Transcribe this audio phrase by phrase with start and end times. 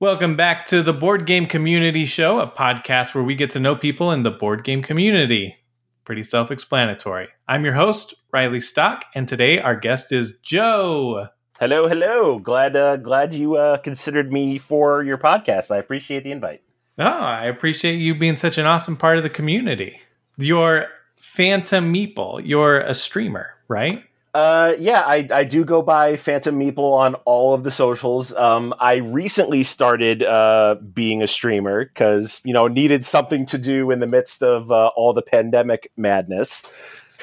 [0.00, 3.74] Welcome back to the Board Game Community Show, a podcast where we get to know
[3.74, 5.56] people in the board game community.
[6.04, 7.26] Pretty self explanatory.
[7.48, 11.30] I'm your host, Riley Stock, and today our guest is Joe.
[11.58, 12.38] Hello, hello.
[12.38, 15.72] Glad uh, glad you uh, considered me for your podcast.
[15.72, 16.62] I appreciate the invite.
[16.96, 19.98] Oh, I appreciate you being such an awesome part of the community.
[20.36, 20.86] You're
[21.16, 22.42] Phantom Meeple.
[22.44, 24.04] You're a streamer, right?
[24.34, 28.34] Uh, yeah, I, I do go by Phantom Meeple on all of the socials.
[28.34, 33.90] Um, I recently started uh, being a streamer because you know needed something to do
[33.90, 36.62] in the midst of uh, all the pandemic madness.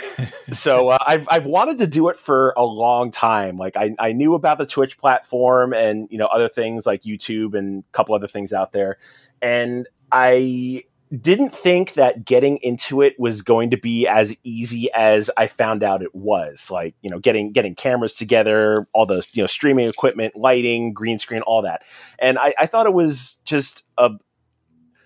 [0.52, 3.58] so uh, I've I've wanted to do it for a long time.
[3.58, 7.58] Like I I knew about the Twitch platform and you know other things like YouTube
[7.58, 8.98] and a couple other things out there,
[9.42, 10.84] and I
[11.22, 15.84] didn't think that getting into it was going to be as easy as I found
[15.84, 16.72] out it was.
[16.72, 21.20] Like, you know, getting getting cameras together, all the you know streaming equipment, lighting, green
[21.20, 21.84] screen, all that.
[22.20, 24.12] And I, I thought it was just a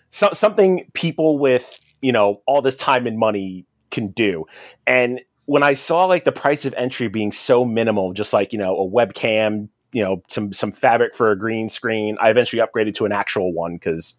[0.09, 4.45] so, something people with you know all this time and money can do.
[4.88, 8.60] And when I saw like the price of entry being so minimal, just like you
[8.60, 12.95] know a webcam, you know some some fabric for a green screen, I eventually upgraded
[12.95, 14.16] to an actual one because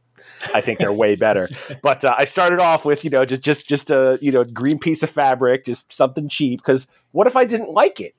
[0.54, 1.48] I think they're way better.
[1.82, 4.78] But uh, I started off with you know just just just a you know green
[4.78, 6.60] piece of fabric, just something cheap.
[6.60, 8.14] Because what if I didn't like it?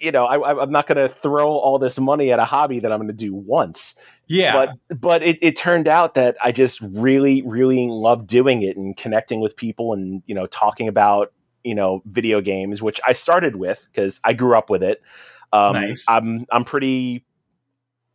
[0.00, 2.92] You know, I, am not going to throw all this money at a hobby that
[2.92, 3.94] I'm going to do once.
[4.26, 8.76] Yeah, but but it, it turned out that I just really really loved doing it
[8.76, 13.12] and connecting with people and you know talking about you know video games, which I
[13.12, 15.02] started with because I grew up with it.
[15.52, 16.04] Um, nice.
[16.08, 17.24] I'm I'm pretty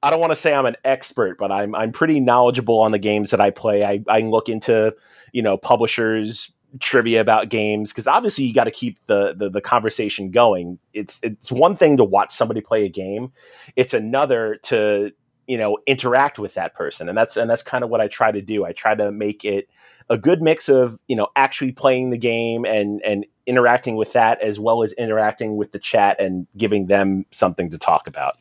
[0.02, 3.00] I don't want to say I'm an expert, but I'm I'm pretty knowledgeable on the
[3.00, 3.84] games that I play.
[3.84, 4.96] I, I look into
[5.34, 9.62] you know publishers trivia about games because obviously you got to keep the, the the
[9.62, 10.80] conversation going.
[10.94, 13.32] It's it's one thing to watch somebody play a game.
[13.76, 15.12] It's another to
[15.48, 18.32] you know interact with that person, and that's and that's kind of what I try
[18.32, 18.66] to do.
[18.66, 19.70] I try to make it
[20.10, 24.42] a good mix of you know actually playing the game and and interacting with that
[24.42, 28.38] as well as interacting with the chat and giving them something to talk about.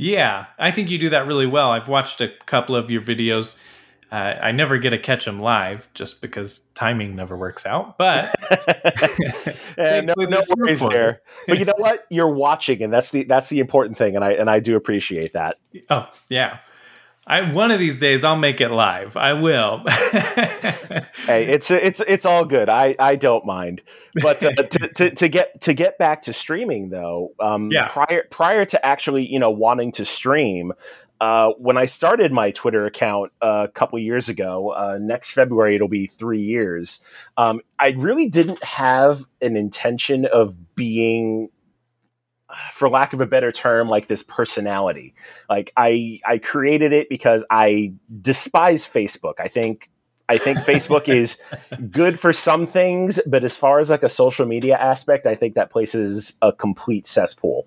[0.00, 1.70] Yeah, I think you do that really well.
[1.70, 3.56] I've watched a couple of your videos.
[4.10, 7.98] Uh, I never get to catch them live just because timing never works out.
[7.98, 8.34] But
[9.78, 11.20] no, no worries there.
[11.46, 12.06] But you know what?
[12.08, 15.34] You're watching, and that's the that's the important thing, and I and I do appreciate
[15.34, 15.58] that.
[15.90, 16.60] Oh yeah,
[17.26, 19.16] I one of these days I'll make it live.
[19.16, 19.84] I will.
[21.26, 22.68] hey, it's it's it's all good.
[22.68, 23.82] I I don't mind.
[24.14, 27.88] But uh, to, to, to get to get back to streaming though, um, yeah.
[27.88, 30.72] prior prior to actually you know wanting to stream,
[31.20, 35.76] uh, when I started my Twitter account uh, a couple years ago, uh, next February
[35.76, 37.00] it'll be three years.
[37.36, 41.50] Um, I really didn't have an intention of being
[42.72, 45.14] for lack of a better term, like this personality.
[45.48, 49.34] Like I, I created it because I despise Facebook.
[49.38, 49.90] I think,
[50.28, 51.38] I think Facebook is
[51.90, 55.54] good for some things, but as far as like a social media aspect, I think
[55.54, 57.66] that place is a complete cesspool.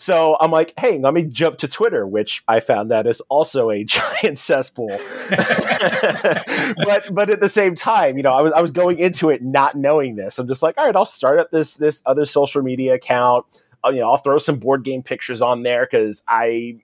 [0.00, 3.68] So I'm like, hey, let me jump to Twitter, which I found that is also
[3.68, 4.88] a giant cesspool.
[5.28, 9.42] but but at the same time, you know, I was I was going into it
[9.42, 10.38] not knowing this.
[10.38, 13.44] I'm just like, all right, I'll start up this this other social media account
[13.86, 16.80] you know, I'll throw some board game pictures on there because I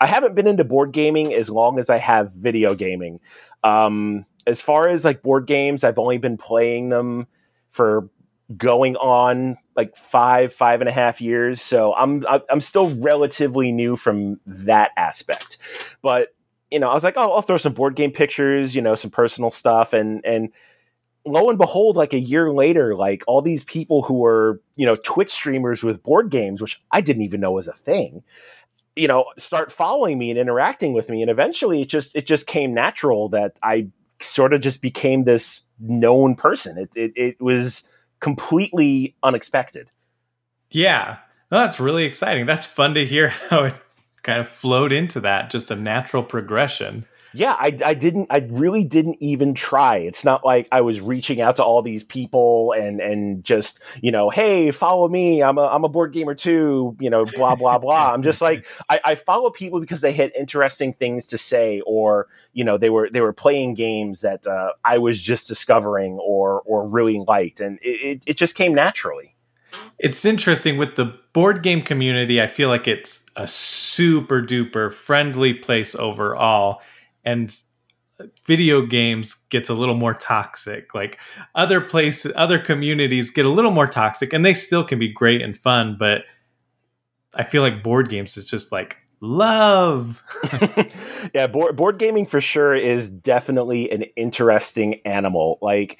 [0.00, 3.20] I haven't been into board gaming as long as I have video gaming.
[3.62, 7.26] Um, as far as like board games, I've only been playing them
[7.70, 8.10] for
[8.56, 13.96] going on like five five and a half years so i'm i'm still relatively new
[13.96, 15.56] from that aspect
[16.02, 16.28] but
[16.70, 19.10] you know i was like oh i'll throw some board game pictures you know some
[19.10, 20.50] personal stuff and and
[21.26, 24.96] lo and behold, like a year later, like all these people who were, you know,
[24.96, 28.22] Twitch streamers with board games, which I didn't even know was a thing,
[28.96, 31.22] you know, start following me and interacting with me.
[31.22, 33.88] And eventually it just it just came natural that I
[34.20, 36.78] sort of just became this known person.
[36.78, 37.88] It it, it was
[38.20, 39.90] completely unexpected.
[40.70, 41.18] Yeah.
[41.50, 42.46] Well, that's really exciting.
[42.46, 43.74] That's fun to hear how it
[44.22, 48.84] kind of flowed into that, just a natural progression yeah, I, I didn't, I really
[48.84, 49.96] didn't even try.
[49.96, 54.12] It's not like I was reaching out to all these people and, and just, you
[54.12, 55.42] know, hey, follow me.
[55.42, 58.12] I'm a, I'm a board gamer too, you know, blah, blah, blah.
[58.12, 62.28] I'm just like, I, I follow people because they had interesting things to say or,
[62.52, 66.62] you know, they were, they were playing games that uh, I was just discovering or,
[66.62, 67.60] or really liked.
[67.60, 69.34] And it, it, it just came naturally.
[69.98, 72.40] It's interesting with the board game community.
[72.40, 76.80] I feel like it's a super duper friendly place overall
[77.24, 77.56] and
[78.46, 81.18] video games gets a little more toxic like
[81.54, 85.42] other places other communities get a little more toxic and they still can be great
[85.42, 86.22] and fun but
[87.34, 90.22] i feel like board games is just like love.
[91.34, 95.58] yeah, board board gaming for sure is definitely an interesting animal.
[95.60, 95.98] Like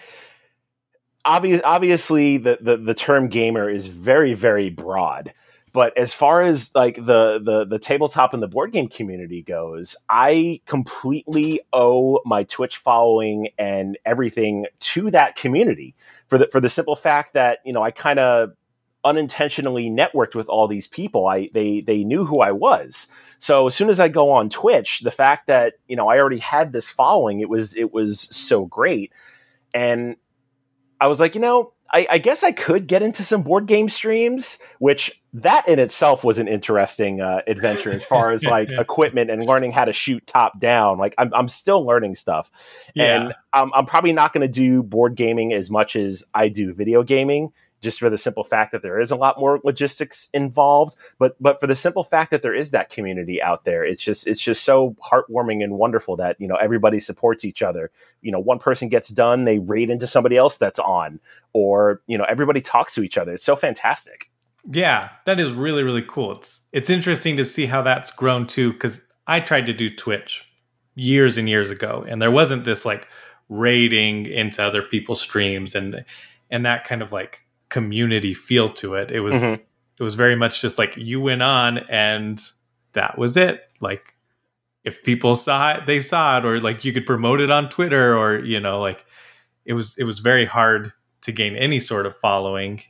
[1.25, 5.33] obvious obviously the, the the term gamer is very very broad
[5.75, 9.95] but as far as like the the the tabletop and the board game community goes
[10.09, 15.95] i completely owe my twitch following and everything to that community
[16.29, 18.53] for the for the simple fact that you know i kind of
[19.05, 21.27] unintentionally networked with all these people.
[21.27, 23.09] I they they knew who i was.
[23.39, 26.39] So as soon as i go on twitch the fact that you know i already
[26.39, 29.13] had this following it was it was so great.
[29.75, 30.17] And
[31.01, 33.89] i was like you know I, I, guess I could get into some board game
[33.89, 39.31] streams, which that in itself was an interesting uh, adventure as far as like equipment
[39.31, 40.99] and learning how to shoot top down.
[40.99, 42.51] Like I'm, I'm still learning stuff,
[42.95, 43.05] yeah.
[43.05, 46.73] and I'm, I'm probably not going to do board gaming as much as I do
[46.73, 47.53] video gaming
[47.85, 51.61] just for the simple fact that there is a lot more logistics involved but but
[51.61, 54.65] for the simple fact that there is that community out there it's just it's just
[54.65, 57.91] so heartwarming and wonderful that you know everybody supports each other.
[58.23, 61.21] You know one person gets done they raid into somebody else that's on
[61.53, 63.35] or you know everybody talks to each other.
[63.35, 64.31] It's so fantastic.
[64.71, 66.33] Yeah that is really really cool.
[66.33, 70.51] It's it's interesting to see how that's grown too because i tried to do twitch
[70.95, 73.09] years and years ago and there wasn't this like
[73.49, 76.05] raiding into other people's streams and
[76.51, 77.44] and that kind of like
[77.75, 79.11] community feel to it.
[79.11, 79.61] It was mm-hmm.
[79.99, 82.41] it was very much just like you went on and
[82.93, 83.63] that was it.
[83.81, 84.15] Like
[84.85, 88.17] if people saw it, they saw it, or like you could promote it on Twitter,
[88.17, 89.05] or you know, like
[89.65, 90.93] it was it was very hard
[91.23, 92.81] to gain any sort of following.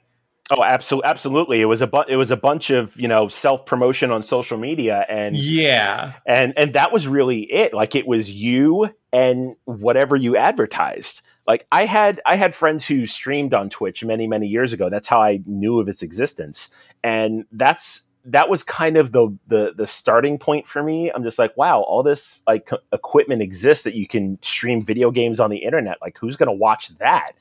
[0.51, 1.61] Oh, absolutely, absolutely.
[1.63, 4.59] It was a bu- it was a bunch of you know self promotion on social
[4.59, 7.73] media, and yeah, and and that was really it.
[7.73, 13.07] Like it was you and whatever you advertised like I had I had friends who
[13.07, 14.89] streamed on Twitch many many years ago.
[14.89, 16.71] That's how I knew of its existence,
[17.03, 21.11] and that's that was kind of the the the starting point for me.
[21.11, 25.41] I'm just like, wow, all this like equipment exists that you can stream video games
[25.41, 25.99] on the internet.
[26.01, 27.33] Like, who's gonna watch that?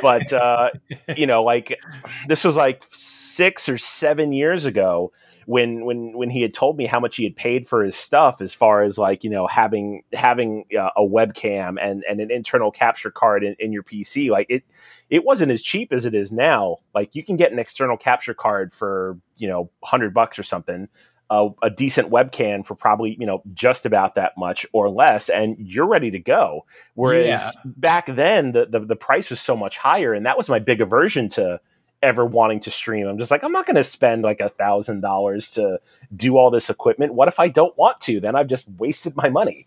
[0.00, 0.70] But uh,
[1.16, 1.80] you know, like
[2.28, 5.12] this was like six or seven years ago
[5.46, 8.40] when when when he had told me how much he had paid for his stuff
[8.40, 12.70] as far as like you know having having uh, a webcam and and an internal
[12.70, 14.64] capture card in, in your pc like it
[15.08, 18.34] it wasn't as cheap as it is now like you can get an external capture
[18.34, 20.88] card for you know 100 bucks or something
[21.30, 25.56] a, a, decent webcam for probably you know just about that much or less and
[25.58, 27.50] you're ready to go whereas yeah.
[27.64, 30.80] back then the, the, the price was so much higher and that was my big
[30.80, 31.60] aversion to
[32.02, 33.06] ever wanting to stream.
[33.06, 35.80] I'm just like, I'm not going to spend like a thousand dollars to
[36.14, 37.14] do all this equipment.
[37.14, 38.20] What if I don't want to?
[38.20, 39.66] Then I've just wasted my money.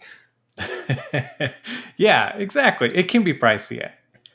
[1.97, 2.95] yeah, exactly.
[2.95, 3.89] It can be pricey.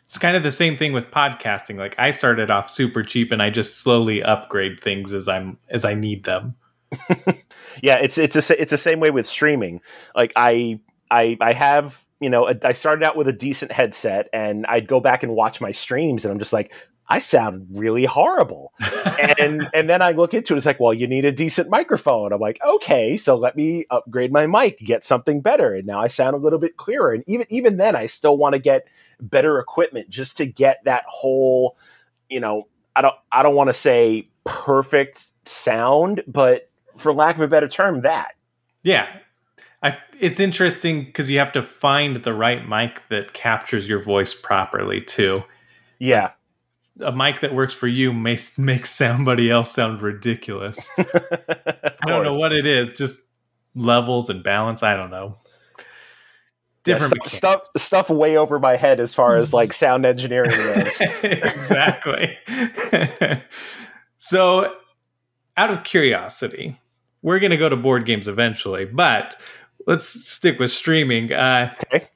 [0.05, 1.77] It's kind of the same thing with podcasting.
[1.77, 5.85] Like I started off super cheap and I just slowly upgrade things as I'm as
[5.85, 6.57] I need them.
[7.83, 9.83] yeah, it's it's a, it's the same way with streaming.
[10.15, 10.81] Like I
[11.11, 14.99] I I have you know, I started out with a decent headset and I'd go
[14.99, 16.73] back and watch my streams and I'm just like,
[17.11, 18.73] I sound really horrible.
[19.39, 22.33] and and then I look into it, it's like, well, you need a decent microphone.
[22.33, 25.75] I'm like, okay, so let me upgrade my mic, get something better.
[25.75, 27.13] And now I sound a little bit clearer.
[27.13, 28.87] And even even then I still want to get
[29.21, 31.77] better equipment just to get that whole,
[32.29, 37.41] you know, I don't I don't want to say perfect sound, but for lack of
[37.41, 38.33] a better term, that.
[38.83, 39.09] Yeah.
[39.81, 44.35] I, it's interesting because you have to find the right mic that captures your voice
[44.35, 45.45] properly too.
[46.01, 46.33] Yeah
[47.01, 50.91] a mic that works for you may make somebody else sound ridiculous.
[50.99, 53.21] I don't know what it is, just
[53.75, 54.83] levels and balance.
[54.83, 55.37] I don't know.
[56.85, 60.51] Different yeah, stuff, stuff, stuff way over my head as far as like sound engineering
[60.51, 61.01] goes.
[61.23, 62.39] exactly.
[64.17, 64.75] so,
[65.57, 66.81] out of curiosity,
[67.23, 69.37] we're going to go to board games eventually, but
[69.87, 71.33] let's stick with streaming.
[71.33, 72.09] Uh, okay.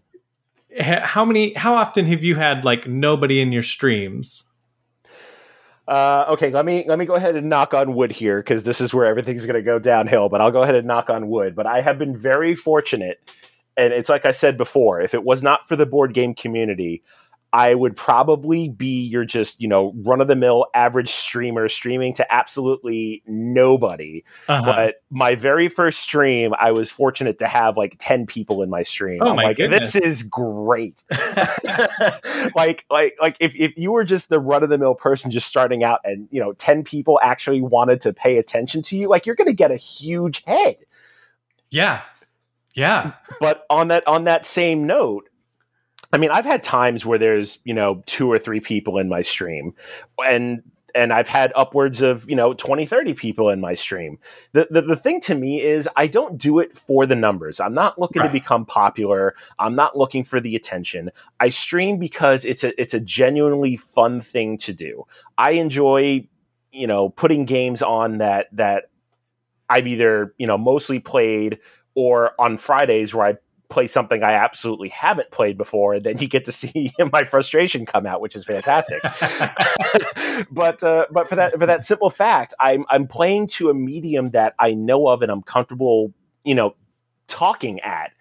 [0.81, 1.53] How many?
[1.53, 4.45] How often have you had like nobody in your streams?
[5.89, 8.81] Uh, okay, let me let me go ahead and knock on wood here because this
[8.81, 10.29] is where everything's going to go downhill.
[10.29, 11.55] But I'll go ahead and knock on wood.
[11.55, 13.33] But I have been very fortunate,
[13.77, 15.01] and it's like I said before.
[15.01, 17.03] If it was not for the board game community,
[17.55, 22.15] I would probably be your just, you know, run of the mill average streamer streaming
[22.15, 24.25] to absolutely nobody.
[24.49, 24.65] Uh-huh.
[24.65, 28.83] But my very first stream, I was fortunate to have like 10 people in my
[28.83, 29.21] stream.
[29.23, 29.93] Oh I'm my like, goodness.
[29.93, 31.05] this is great.
[32.57, 35.47] like, like, like if, if you were just the run of the mill person just
[35.47, 39.27] starting out and, you know, 10 people actually wanted to pay attention to you, like
[39.27, 40.77] you're going to get a huge head.
[41.71, 42.01] Yeah.
[42.75, 43.13] Yeah.
[43.41, 45.29] But on that, on that same note,
[46.13, 49.23] I mean, I've had times where there's, you know, two or three people in my
[49.23, 49.75] stream
[50.19, 50.63] and
[50.95, 54.19] and I've had upwards of, you know, 20, 30 people in my stream.
[54.53, 57.61] The, the, the thing to me is I don't do it for the numbers.
[57.61, 58.29] I'm not looking right.
[58.29, 59.35] to become popular.
[59.59, 61.11] I'm not looking for the attention.
[61.41, 65.07] I stream because it's a, it's a genuinely fun thing to do.
[65.39, 66.29] I enjoy,
[66.73, 68.91] you know, putting games on that, that
[69.71, 71.59] I've either, you know, mostly played
[71.95, 73.35] or on Fridays where I
[73.73, 77.87] play something I absolutely haven't played before, and then you get to see my frustration
[77.87, 79.03] come out, which is fantastic.
[80.51, 84.31] but uh, but for that for that simple fact, I'm I'm playing to a medium
[84.31, 86.13] that I know of and I'm comfortable,
[86.45, 86.77] you know,
[87.27, 88.13] talking at.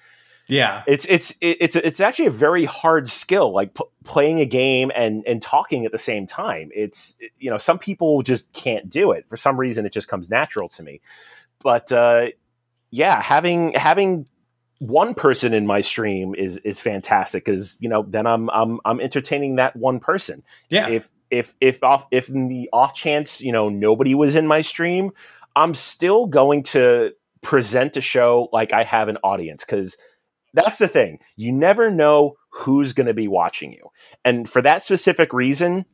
[0.48, 4.92] Yeah, it's it's it's it's actually a very hard skill, like p- playing a game
[4.94, 6.72] and and talking at the same time.
[6.76, 9.86] It's you know some people just can't do it for some reason.
[9.86, 11.00] It just comes natural to me.
[11.64, 12.28] But uh,
[12.90, 14.26] yeah, having having
[14.82, 19.00] one person in my stream is is fantastic because you know then I'm I'm I'm
[19.00, 20.42] entertaining that one person.
[20.70, 20.90] Yeah.
[20.90, 24.62] If if if off if in the off chance you know nobody was in my
[24.62, 25.12] stream,
[25.56, 27.12] I'm still going to
[27.44, 29.98] present a show like I have an audience because
[30.56, 31.20] that's the thing.
[31.36, 33.92] You never know who's going to be watching you,
[34.26, 35.86] and for that specific reason,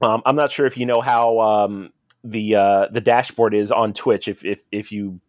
[0.00, 1.90] um, I'm not sure if you know how um,
[2.24, 4.26] the uh, the dashboard is on Twitch.
[4.26, 5.20] If if if you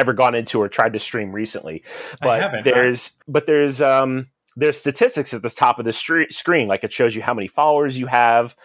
[0.00, 1.84] ever gone into or tried to stream recently.
[2.20, 6.92] But there's but there's um there's statistics at the top of the screen like it
[6.92, 8.56] shows you how many followers you have,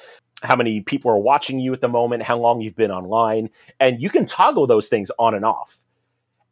[0.41, 3.49] how many people are watching you at the moment, how long you've been online,
[3.79, 5.77] and you can toggle those things on and off.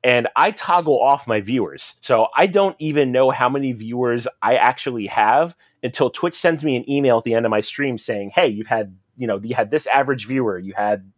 [0.04, 1.96] And I toggle off my viewers.
[2.02, 6.76] So I don't even know how many viewers I actually have until Twitch sends me
[6.76, 9.56] an email at the end of my stream saying, "Hey, you've had, you know, you
[9.56, 11.12] had this average viewer, you had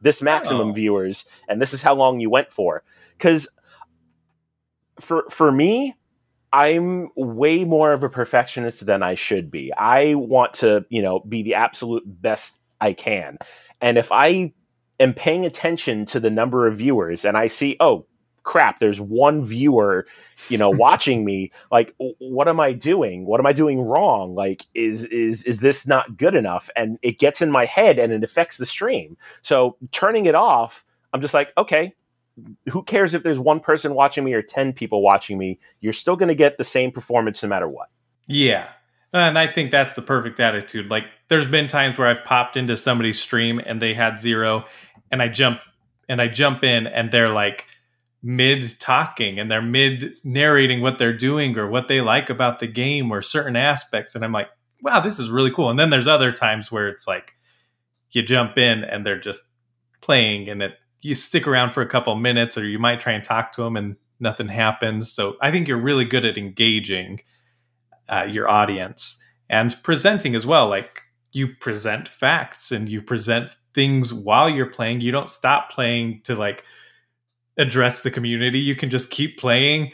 [0.00, 0.72] this maximum oh.
[0.72, 2.82] viewers, and this is how long you went for."
[3.20, 3.46] Because
[4.98, 5.94] for for me
[6.52, 9.72] i'm way more of a perfectionist than i should be.
[9.74, 13.38] I want to you know be the absolute best i can.
[13.80, 14.52] And if i
[14.98, 18.06] am paying attention to the number of viewers and i see oh
[18.42, 20.06] crap there's one viewer
[20.48, 23.26] you know watching me like what am i doing?
[23.26, 24.34] What am i doing wrong?
[24.34, 26.70] Like is is is this not good enough?
[26.74, 29.18] And it gets in my head and it affects the stream.
[29.42, 31.94] So turning it off i'm just like okay
[32.70, 35.58] who cares if there's one person watching me or 10 people watching me?
[35.80, 37.88] You're still going to get the same performance no matter what.
[38.26, 38.68] Yeah.
[39.12, 40.90] And I think that's the perfect attitude.
[40.90, 44.66] Like there's been times where I've popped into somebody's stream and they had zero
[45.10, 45.60] and I jump
[46.08, 47.66] and I jump in and they're like
[48.22, 52.66] mid talking and they're mid narrating what they're doing or what they like about the
[52.66, 54.48] game or certain aspects and I'm like,
[54.82, 57.32] "Wow, this is really cool." And then there's other times where it's like
[58.12, 59.44] you jump in and they're just
[60.00, 63.24] playing and it you stick around for a couple minutes or you might try and
[63.24, 65.10] talk to them and nothing happens.
[65.10, 67.20] So I think you're really good at engaging
[68.08, 70.68] uh, your audience and presenting as well.
[70.68, 71.02] Like
[71.32, 75.00] you present facts and you present things while you're playing.
[75.00, 76.64] You don't stop playing to like
[77.56, 78.58] address the community.
[78.58, 79.92] You can just keep playing,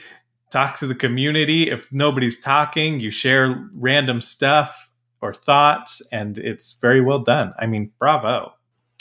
[0.50, 1.70] talk to the community.
[1.70, 7.52] If nobody's talking, you share random stuff or thoughts, and it's very well done.
[7.58, 8.52] I mean, bravo.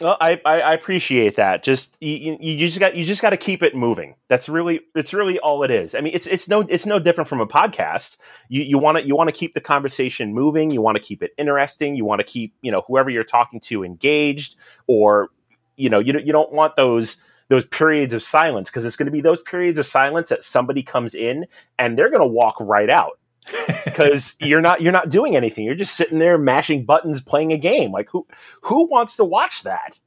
[0.02, 1.64] Well, I, I, appreciate that.
[1.64, 4.16] Just you, you just got you just got to keep it moving.
[4.28, 5.96] That's really it's really all it is.
[5.96, 8.18] I mean, it's it's no it's no different from a podcast.
[8.50, 10.70] You you want to you want to keep the conversation moving.
[10.70, 11.96] You want to keep it interesting.
[11.96, 15.30] You want to keep you know whoever you're talking to engaged, or
[15.78, 17.16] you know you you don't want those
[17.48, 20.84] those periods of silence because it's going to be those periods of silence that somebody
[20.84, 21.46] comes in
[21.80, 23.18] and they're going to walk right out
[23.86, 25.66] because you're not you're not doing anything.
[25.66, 27.92] You're just sitting there mashing buttons, playing a game.
[27.92, 28.26] Like who
[28.62, 30.00] who wants to watch that?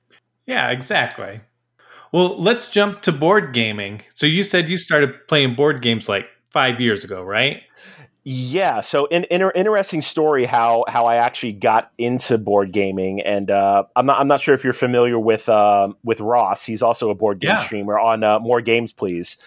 [0.47, 1.41] Yeah, exactly.
[2.13, 4.01] Well, let's jump to board gaming.
[4.15, 7.63] So you said you started playing board games like five years ago, right?
[8.25, 8.83] Yeah.
[8.83, 13.85] So, in, in, interesting story how how I actually got into board gaming, and uh,
[13.97, 16.65] I'm not I'm not sure if you're familiar with uh, with Ross.
[16.65, 17.57] He's also a board game yeah.
[17.59, 19.39] streamer on uh, More Games Please.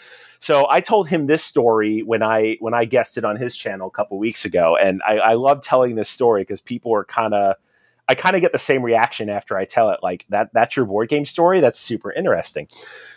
[0.42, 3.92] So I told him this story when I when I guested on his channel a
[3.92, 7.56] couple weeks ago, and I, I love telling this story because people are kind of
[8.10, 10.00] I kind of get the same reaction after I tell it.
[10.02, 11.60] Like that that's your board game story.
[11.60, 12.68] That's super interesting.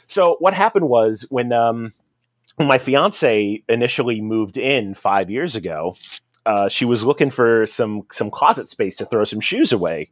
[0.07, 1.95] So what happened was when um,
[2.59, 5.97] my fiance initially moved in five years ago,
[6.45, 10.11] uh, she was looking for some some closet space to throw some shoes away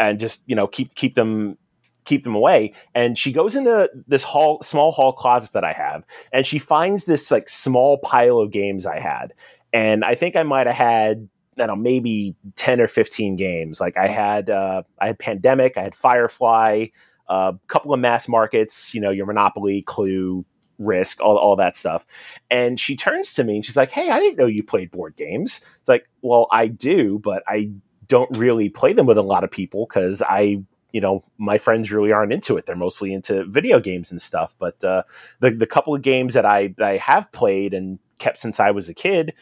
[0.00, 1.58] and just you know keep keep them
[2.04, 2.74] keep them away.
[2.94, 7.04] And she goes into this hall, small hall closet that I have, and she finds
[7.04, 9.32] this like small pile of games I had.
[9.72, 13.80] And I think I might have had, I don't know, maybe 10 or 15 games.
[13.80, 16.86] Like I had, uh, I had Pandemic, I had Firefly,
[17.28, 20.44] a uh, couple of mass markets, you know, your Monopoly, Clue,
[20.78, 22.04] Risk, all, all that stuff.
[22.50, 25.16] And she turns to me and she's like, Hey, I didn't know you played board
[25.16, 25.60] games.
[25.80, 27.70] It's like, well, I do, but I
[28.06, 30.62] don't really play them with a lot of people because I,
[30.94, 32.66] you know, my friends really aren't into it.
[32.66, 34.54] They're mostly into video games and stuff.
[34.60, 35.02] But uh,
[35.40, 38.70] the the couple of games that I that I have played and kept since I
[38.70, 39.34] was a kid,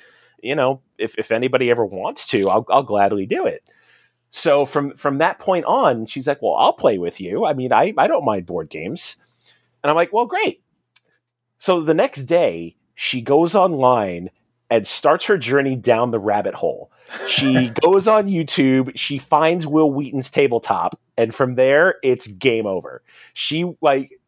[0.42, 3.68] you know, if if anybody ever wants to, I'll I'll gladly do it.
[4.30, 7.44] So from from that point on, she's like, "Well, I'll play with you.
[7.44, 9.16] I mean, I I don't mind board games."
[9.84, 10.62] And I'm like, "Well, great."
[11.58, 14.30] So the next day, she goes online
[14.70, 16.90] and starts her journey down the rabbit hole.
[17.28, 23.02] She goes on YouTube, she finds Wil Wheaton's tabletop, and from there it's game over.
[23.34, 24.18] She like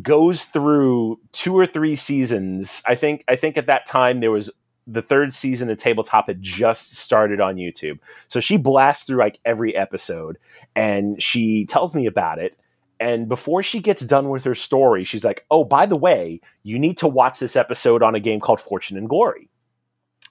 [0.00, 2.82] goes through two or three seasons.
[2.86, 4.50] I think I think at that time there was
[4.86, 7.98] the third season of tabletop had just started on YouTube.
[8.28, 10.38] So she blasts through like every episode
[10.74, 12.56] and she tells me about it.
[12.98, 16.78] And before she gets done with her story, she's like, Oh, by the way, you
[16.78, 19.48] need to watch this episode on a game called Fortune and Glory.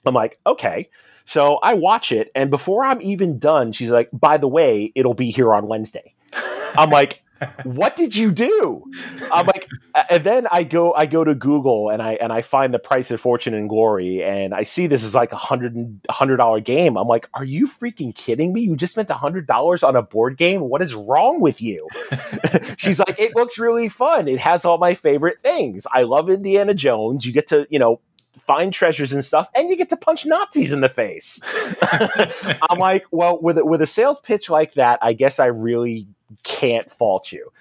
[0.04, 0.88] I'm like, Okay.
[1.24, 2.30] So I watch it.
[2.34, 6.14] And before I'm even done, she's like, By the way, it'll be here on Wednesday.
[6.76, 7.22] I'm like,
[7.64, 8.84] what did you do?
[9.32, 9.68] I'm like,
[10.10, 13.10] and then I go, I go to Google and I and I find the price
[13.10, 16.96] of Fortune and Glory, and I see this is like a hundred hundred dollar game.
[16.96, 18.62] I'm like, are you freaking kidding me?
[18.62, 20.62] You just spent a hundred dollars on a board game?
[20.62, 21.88] What is wrong with you?
[22.76, 24.28] She's like, it looks really fun.
[24.28, 25.86] It has all my favorite things.
[25.92, 27.26] I love Indiana Jones.
[27.26, 28.00] You get to, you know,
[28.46, 31.40] find treasures and stuff, and you get to punch Nazis in the face.
[32.70, 36.06] I'm like, well, with a, with a sales pitch like that, I guess I really
[36.42, 37.52] can't fault you.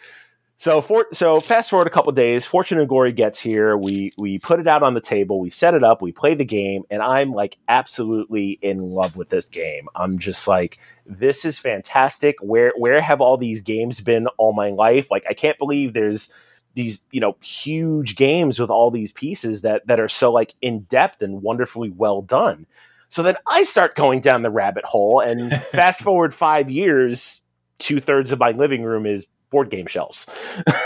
[0.62, 3.76] So for so fast forward a couple days, Fortune and Glory gets here.
[3.76, 6.46] We we put it out on the table, we set it up, we play the
[6.46, 9.88] game, and I'm like absolutely in love with this game.
[9.96, 12.36] I'm just like, this is fantastic.
[12.42, 15.10] Where where have all these games been all my life?
[15.10, 16.32] Like I can't believe there's
[16.74, 20.82] these you know huge games with all these pieces that that are so like in
[20.82, 22.66] depth and wonderfully well done.
[23.10, 27.42] So then I start going down the rabbit hole, and fast forward five years,
[27.78, 30.26] two thirds of my living room is board game shelves.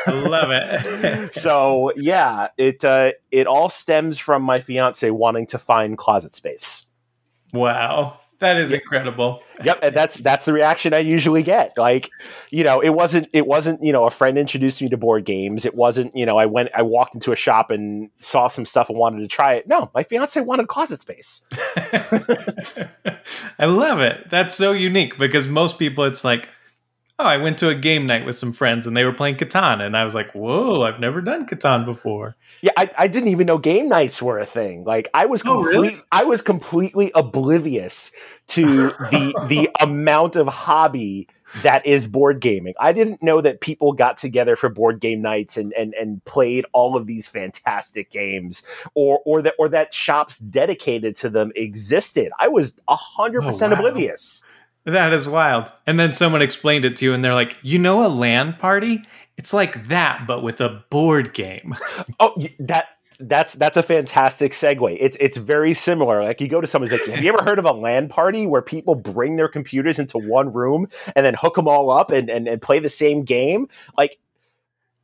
[0.07, 1.33] Love it.
[1.33, 6.87] so yeah, it uh, it all stems from my fiance wanting to find closet space.
[7.53, 8.19] Wow.
[8.39, 9.41] That is incredible.
[9.63, 11.77] Yep, and that's that's the reaction I usually get.
[11.77, 12.09] Like,
[12.51, 15.65] you know, it wasn't it wasn't you know a friend introduced me to board games.
[15.65, 18.89] It wasn't you know I went I walked into a shop and saw some stuff
[18.89, 19.67] and wanted to try it.
[19.67, 21.45] No, my fiance wanted closet space.
[23.57, 24.29] I love it.
[24.29, 26.49] That's so unique because most people it's like,
[27.17, 29.81] oh, I went to a game night with some friends and they were playing Catan.
[29.81, 32.35] And I was like, whoa, I've never done Catan before.
[32.61, 34.83] Yeah, I, I didn't even know game nights were a thing.
[34.83, 36.01] Like I was Oh, really?
[36.11, 38.11] I was completely oblivious
[38.49, 38.65] to
[39.11, 41.27] the the amount of hobby
[41.61, 42.73] that is board gaming.
[42.81, 46.65] I didn't know that people got together for board game nights and and and played
[46.73, 52.31] all of these fantastic games or or that or that shops dedicated to them existed.
[52.39, 53.87] I was a hundred oh, percent Oh, wow.
[53.87, 54.43] oblivious.
[54.85, 55.71] That is wild.
[55.87, 59.03] And then someone explained it to you and they're like, you know, a LAN party?
[59.37, 61.75] It's like that, but with a board game.
[62.19, 62.87] Oh, that
[63.19, 64.97] that's that's a fantastic segue.
[64.99, 66.23] It's it's very similar.
[66.23, 68.61] Like you go to someone's like, have you ever heard of a land party where
[68.61, 72.47] people bring their computers into one room and then hook them all up and and,
[72.47, 73.67] and play the same game?
[73.97, 74.17] Like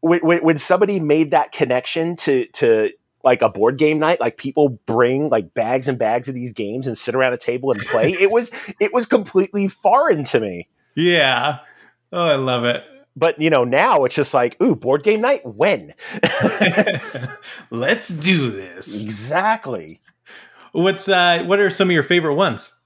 [0.01, 2.91] when, when somebody made that connection to to
[3.23, 6.87] like a board game night, like people bring like bags and bags of these games
[6.87, 8.11] and sit around a table and play.
[8.19, 10.67] it was it was completely foreign to me.
[10.95, 11.59] yeah.
[12.13, 12.83] Oh, I love it.
[13.15, 15.93] But you know, now it's just like, ooh, board game night when?
[17.69, 19.03] Let's do this.
[19.03, 20.01] exactly.
[20.73, 22.80] What's uh what are some of your favorite ones?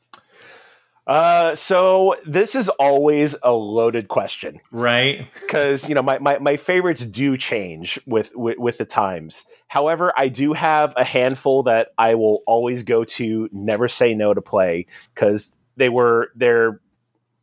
[1.07, 5.31] Uh, so this is always a loaded question Right?
[5.39, 9.45] because you know my, my, my favorites do change with, with with the times.
[9.67, 14.33] However, I do have a handful that I will always go to, never say no
[14.33, 16.81] to play because they were they're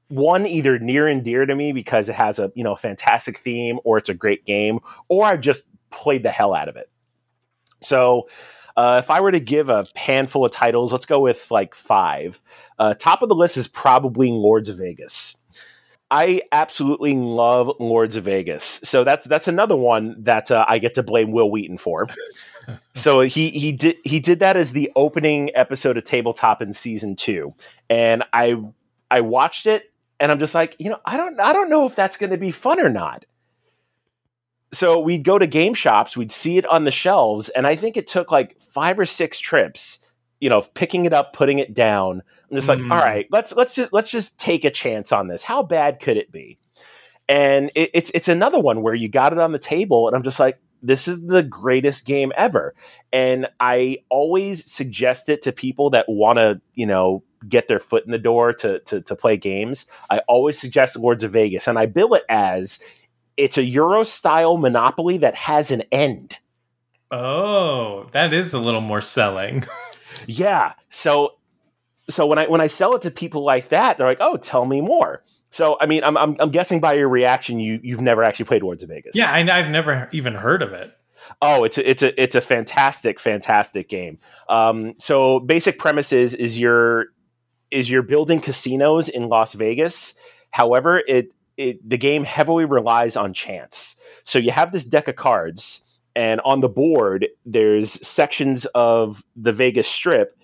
[0.08, 3.78] one either near and dear to me because it has a you know fantastic theme
[3.84, 6.90] or it's a great game or I've just played the hell out of it.
[7.80, 8.28] So.
[8.76, 12.40] Uh, if I were to give a handful of titles, let's go with like five.
[12.78, 15.36] Uh, top of the list is probably Lords of Vegas.
[16.10, 18.64] I absolutely love Lords of Vegas.
[18.84, 22.08] So that's that's another one that uh, I get to blame Wil Wheaton for.
[22.94, 27.16] so he he did he did that as the opening episode of Tabletop in season
[27.16, 27.54] two,
[27.88, 28.62] and I
[29.10, 29.90] I watched it
[30.22, 32.38] and I'm just like you know I don't I don't know if that's going to
[32.38, 33.24] be fun or not.
[34.72, 37.96] So we'd go to game shops, we'd see it on the shelves, and I think
[37.96, 39.98] it took like five or six trips
[40.40, 42.90] you know picking it up putting it down i'm just like Mm.
[42.90, 46.16] all right let's let's just let's just take a chance on this how bad could
[46.16, 46.58] it be
[47.28, 50.24] and it, it's it's another one where you got it on the table and i'm
[50.24, 52.74] just like this is the greatest game ever
[53.12, 58.04] and i always suggest it to people that want to you know get their foot
[58.04, 61.66] in the door to, to, to play games, I always suggest Lords of Vegas.
[61.66, 62.78] And I bill it as
[63.36, 66.36] it's a Euro style Monopoly that has an end.
[67.10, 69.64] Oh, that is a little more selling.
[70.26, 70.72] yeah.
[70.90, 71.34] So
[72.10, 74.64] so when I when I sell it to people like that, they're like, "Oh, tell
[74.64, 78.24] me more." So I mean, I'm I'm, I'm guessing by your reaction, you you've never
[78.24, 79.14] actually played Lords of Vegas.
[79.14, 80.96] Yeah, I, I've never even heard of it.
[81.40, 84.18] Oh, it's a, it's a it's a fantastic fantastic game.
[84.48, 87.06] Um, so basic premise is is you're
[87.70, 90.14] is you're building casinos in Las Vegas.
[90.50, 93.96] However, it it the game heavily relies on chance.
[94.24, 95.84] So you have this deck of cards,
[96.14, 100.36] and on the board there's sections of the Vegas Strip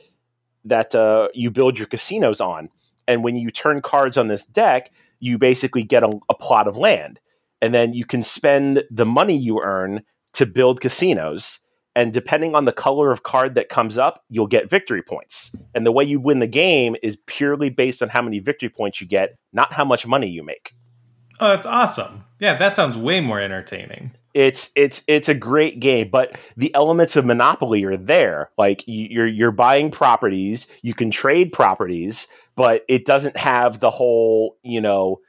[0.64, 2.68] that uh, you build your casinos on.
[3.06, 6.76] And when you turn cards on this deck, you basically get a, a plot of
[6.76, 7.20] land,
[7.62, 10.02] and then you can spend the money you earn
[10.34, 11.60] to build casinos.
[11.96, 15.52] And depending on the color of card that comes up, you'll get victory points.
[15.74, 19.00] And the way you win the game is purely based on how many victory points
[19.00, 20.74] you get, not how much money you make.
[21.40, 22.24] Oh, that's awesome.
[22.40, 24.12] Yeah, that sounds way more entertaining.
[24.34, 28.50] It's it's it's a great game, but the elements of Monopoly are there.
[28.56, 34.58] Like you're you're buying properties, you can trade properties, but it doesn't have the whole,
[34.62, 35.20] you know,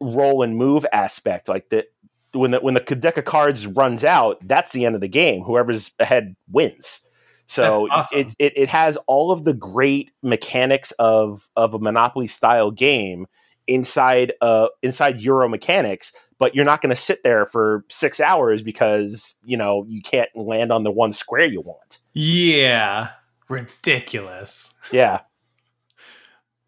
[0.00, 1.48] roll and move aspect.
[1.48, 1.86] Like the
[2.32, 5.42] when the when the deck of cards runs out, that's the end of the game.
[5.42, 7.02] Whoever's ahead wins.
[7.46, 8.18] So awesome.
[8.18, 13.26] it, it it has all of the great mechanics of of a Monopoly style game
[13.66, 18.62] inside uh inside Euro mechanics, but you're not going to sit there for six hours
[18.62, 21.98] because you know you can't land on the one square you want.
[22.12, 23.10] Yeah,
[23.48, 24.74] ridiculous.
[24.90, 25.20] Yeah.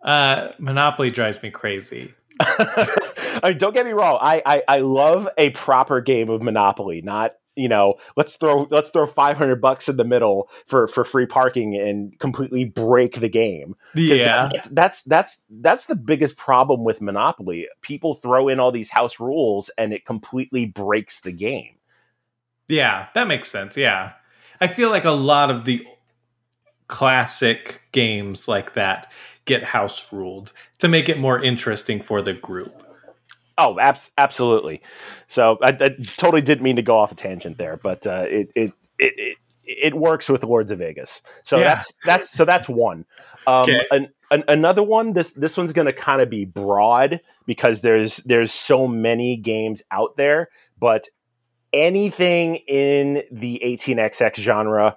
[0.05, 2.13] Uh, Monopoly drives me crazy.
[2.41, 4.19] I mean, don't get me wrong.
[4.21, 8.91] I, I I love a proper game of Monopoly, not you know let's throw let's
[8.91, 13.77] throw 500 bucks in the middle for for free parking and completely break the game.
[13.95, 14.49] Yeah.
[14.53, 17.69] that's, that's that's that's the biggest problem with monopoly.
[17.83, 21.77] People throw in all these house rules and it completely breaks the game.
[22.69, 23.77] Yeah that makes sense.
[23.77, 24.13] Yeah.
[24.61, 25.87] I feel like a lot of the
[26.87, 29.11] classic games like that
[29.45, 32.83] get house ruled to make it more interesting for the group.
[33.57, 34.83] Oh, abs- absolutely.
[35.29, 38.51] So I, I, totally didn't mean to go off a tangent there, but uh, it,
[38.55, 41.23] it, it it it works with Lords of Vegas.
[41.43, 41.65] So yeah.
[41.65, 43.07] that's that's so that's one.
[43.47, 43.87] Um, okay.
[43.91, 45.13] an, an, another one.
[45.13, 49.83] This this one's going to kind of be broad because there's there's so many games
[49.91, 51.07] out there, but
[51.73, 54.97] anything in the 18xx genre,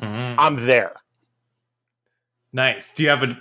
[0.00, 0.38] mm-hmm.
[0.38, 0.94] I'm there.
[2.52, 2.92] Nice.
[2.94, 3.38] Do you have a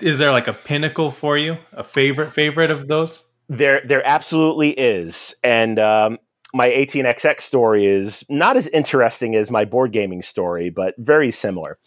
[0.00, 1.58] is there like a pinnacle for you?
[1.72, 3.24] A favorite favorite of those?
[3.48, 5.34] There there absolutely is.
[5.42, 6.18] And um,
[6.54, 11.78] my 18xx story is not as interesting as my board gaming story, but very similar.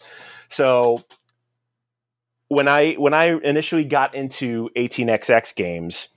[0.48, 1.02] So
[2.48, 6.08] when I when I initially got into 18xx games,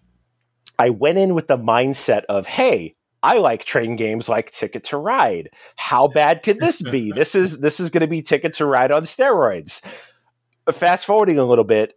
[0.77, 4.97] I went in with the mindset of, "Hey, I like train games like Ticket to
[4.97, 5.49] Ride.
[5.77, 7.11] How bad could this be?
[7.15, 9.81] this is this is going to be Ticket to Ride on steroids."
[10.73, 11.93] fast forwarding a little bit,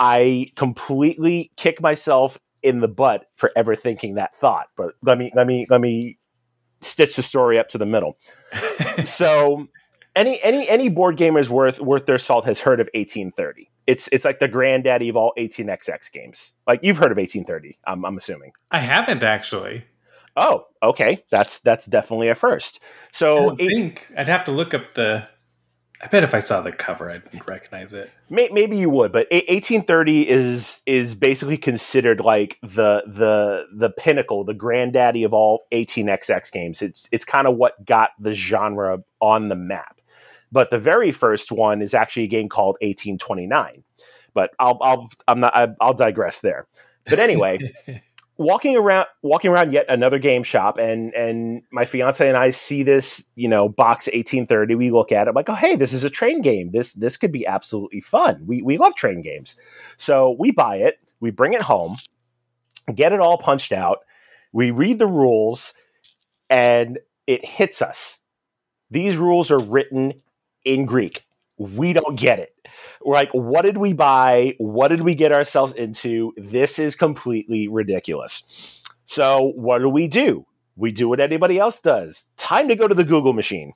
[0.00, 4.66] I completely kick myself in the butt for ever thinking that thought.
[4.76, 6.18] But let me let me let me
[6.80, 8.18] stitch the story up to the middle.
[9.04, 9.68] so
[10.16, 13.70] any any any board gamers worth worth their salt has heard of 1830.
[13.86, 16.54] It's it's like the granddaddy of all 18xx games.
[16.66, 18.50] Like you've heard of 1830, I'm, I'm assuming.
[18.72, 19.84] I haven't actually.
[20.36, 21.24] Oh, okay.
[21.30, 22.80] That's that's definitely a first.
[23.12, 25.28] So I think I'd have to look up the
[26.00, 28.10] I bet if I saw the cover, I'd recognize it.
[28.28, 34.54] Maybe you would, but 1830 is is basically considered like the the the pinnacle, the
[34.54, 36.82] granddaddy of all 18xx games.
[36.82, 40.00] It's it's kind of what got the genre on the map.
[40.52, 43.82] But the very first one is actually a game called 1829.
[44.34, 46.66] But I'll I'll I'm not I'll digress there.
[47.08, 47.72] But anyway,
[48.38, 52.82] walking around walking around yet another game shop and and my fiance and I see
[52.82, 54.74] this, you know, box 1830.
[54.74, 56.70] We look at it like, oh hey, this is a train game.
[56.72, 58.44] This this could be absolutely fun.
[58.46, 59.56] We we love train games.
[59.96, 61.96] So we buy it, we bring it home,
[62.94, 64.00] get it all punched out,
[64.52, 65.74] we read the rules,
[66.50, 68.20] and it hits us.
[68.90, 70.22] These rules are written
[70.64, 71.25] in Greek.
[71.58, 72.54] We don't get it.
[73.04, 74.54] We're like, what did we buy?
[74.58, 76.32] What did we get ourselves into?
[76.36, 78.82] This is completely ridiculous.
[79.06, 80.46] So, what do we do?
[80.76, 82.24] We do what anybody else does.
[82.36, 83.72] Time to go to the Google machine.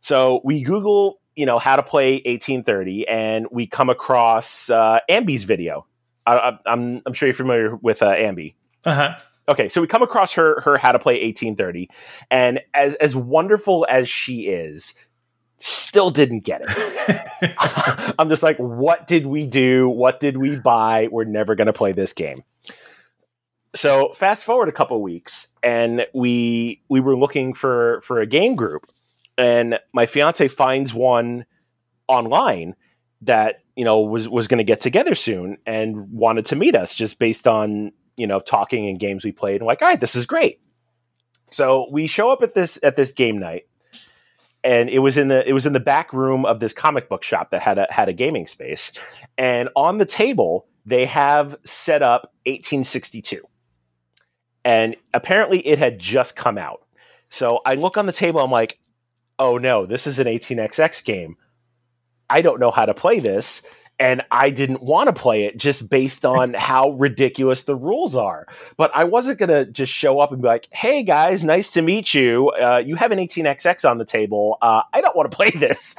[0.00, 5.44] So, we Google, you know, how to play 1830, and we come across uh, Ambi's
[5.44, 5.86] video.
[6.26, 8.54] I, am I'm, I'm sure you're familiar with uh, Ambi.
[8.84, 9.14] Uh huh.
[9.46, 11.90] Okay, so we come across her her how to play 1830,
[12.30, 14.94] and as as wonderful as she is,
[15.58, 16.68] still didn't get it.
[18.18, 19.88] I'm just like, what did we do?
[19.88, 21.08] What did we buy?
[21.10, 22.42] We're never going to play this game.
[23.74, 28.54] So fast forward a couple weeks, and we we were looking for for a game
[28.54, 28.86] group,
[29.36, 31.44] and my fiance finds one
[32.06, 32.76] online
[33.22, 36.94] that you know was was going to get together soon and wanted to meet us
[36.94, 39.56] just based on you know talking and games we played.
[39.56, 40.60] And like, all right, this is great.
[41.50, 43.66] So we show up at this at this game night,
[44.64, 47.22] and it was in the it was in the back room of this comic book
[47.22, 48.90] shop that had a had a gaming space,
[49.38, 53.42] and on the table they have set up 1862,
[54.64, 56.80] and apparently it had just come out.
[57.28, 58.78] So I look on the table, I'm like,
[59.38, 61.36] oh no, this is an 18xx game.
[62.30, 63.62] I don't know how to play this
[63.98, 68.46] and I didn't want to play it just based on how ridiculous the rules are.
[68.76, 71.82] But I wasn't going to just show up and be like, "Hey guys, nice to
[71.82, 72.50] meet you.
[72.50, 74.58] Uh, you have an 18xx on the table.
[74.60, 75.96] Uh, I don't want to play this."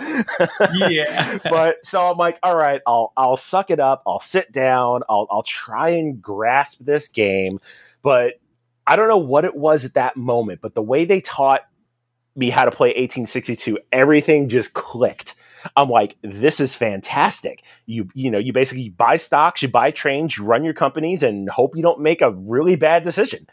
[0.78, 1.38] yeah.
[1.50, 4.04] but so I'm like, "All right, I'll I'll suck it up.
[4.06, 5.02] I'll sit down.
[5.10, 7.60] I'll I'll try and grasp this game."
[8.02, 8.36] But
[8.88, 11.62] I don't know what it was at that moment, but the way they taught
[12.36, 15.36] me how to play 1862, everything just clicked
[15.76, 17.64] I'm like, this is fantastic.
[17.86, 21.50] You you know, you basically buy stocks, you buy trains, you run your companies, and
[21.50, 23.48] hope you don't make a really bad decision.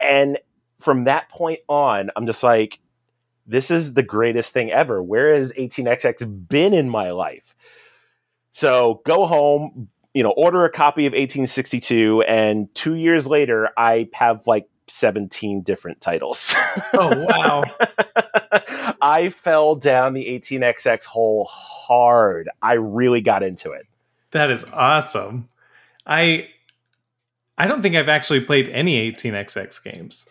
[0.00, 0.38] And
[0.80, 2.80] from that point on, I'm just like,
[3.46, 5.02] this is the greatest thing ever.
[5.02, 7.54] Where has 18xx been in my life?
[8.52, 14.08] So go home, you know, order a copy of 1862, and two years later, I
[14.12, 16.54] have like 17 different titles.
[16.94, 17.62] Oh, wow.
[19.02, 22.48] I fell down the 18xx hole hard.
[22.62, 23.86] I really got into it.
[24.30, 25.48] That is awesome.
[26.06, 26.48] I
[27.58, 30.28] I don't think I've actually played any 18xx games.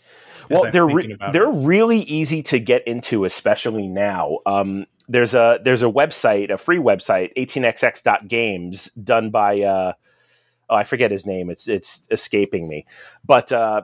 [0.49, 4.39] Well, they're re- they're really easy to get into, especially now.
[4.45, 9.93] Um, there's a there's a website, a free website, 18xx.games, done by uh,
[10.69, 11.49] oh, I forget his name.
[11.49, 12.85] It's it's escaping me,
[13.25, 13.83] but uh,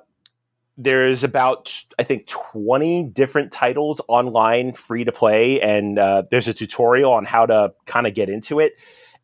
[0.77, 6.53] there's about I think 20 different titles online free to play, and uh, there's a
[6.53, 8.73] tutorial on how to kind of get into it.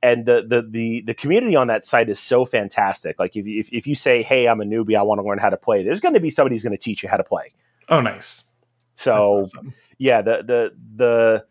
[0.02, 3.20] And the, the the the community on that site is so fantastic.
[3.20, 5.50] Like if, if if you say, "Hey, I'm a newbie, I want to learn how
[5.50, 7.54] to play," there's going to be somebody who's going to teach you how to play.
[7.88, 8.46] Oh, nice.
[8.96, 9.74] So awesome.
[9.98, 11.46] yeah, the the the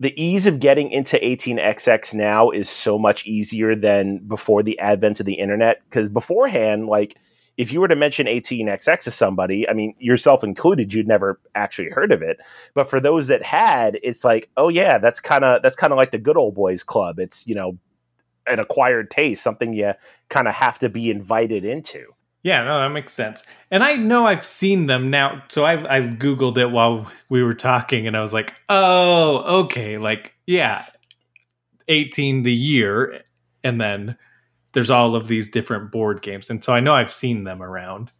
[0.00, 5.20] the ease of getting into 18xx now is so much easier than before the advent
[5.20, 5.80] of the internet.
[5.88, 7.16] Because beforehand, like
[7.58, 11.90] if you were to mention 18xx to somebody, I mean, yourself included, you'd never actually
[11.90, 12.38] heard of it.
[12.72, 15.96] But for those that had, it's like, oh yeah, that's kind of that's kind of
[15.96, 17.18] like the good old boys club.
[17.18, 17.76] It's you know
[18.46, 19.92] an acquired taste, something you
[20.30, 22.06] kind of have to be invited into.
[22.44, 23.42] Yeah, no, that makes sense.
[23.72, 25.42] And I know I've seen them now.
[25.48, 29.98] So I I googled it while we were talking, and I was like, oh, okay,
[29.98, 30.86] like yeah,
[31.88, 33.24] 18 the year,
[33.64, 34.16] and then
[34.78, 38.12] there's all of these different board games, and so I know I've seen them around.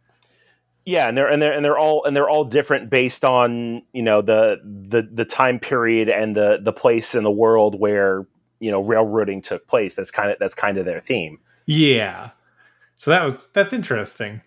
[0.83, 4.03] Yeah, and they're and they're and they're all and they're all different based on you
[4.03, 8.27] know the the the time period and the the place in the world where
[8.59, 9.95] you know railroading took place.
[9.95, 11.39] That's kind of that's kind of their theme.
[11.65, 12.31] Yeah,
[12.97, 14.41] so that was that's interesting.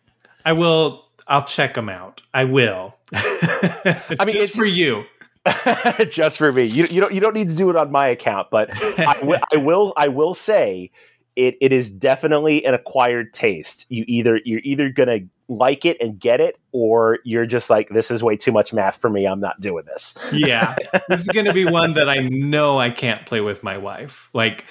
[0.45, 1.07] I will.
[1.27, 2.21] I'll check them out.
[2.35, 2.95] I will.
[3.15, 5.07] I mean, it's for you.
[6.11, 6.65] just for me.
[6.65, 8.69] You, you don't you don't need to do it on my account, but
[9.01, 10.91] I, w- I will I will say
[11.37, 13.87] it, it is definitely an acquired taste.
[13.89, 18.11] You either you're either gonna like it and get it, or you're just like, this
[18.11, 19.27] is way too much math for me.
[19.27, 20.15] I'm not doing this.
[20.33, 20.77] yeah,
[21.09, 24.29] this is gonna be one that I know I can't play with my wife.
[24.33, 24.65] Like,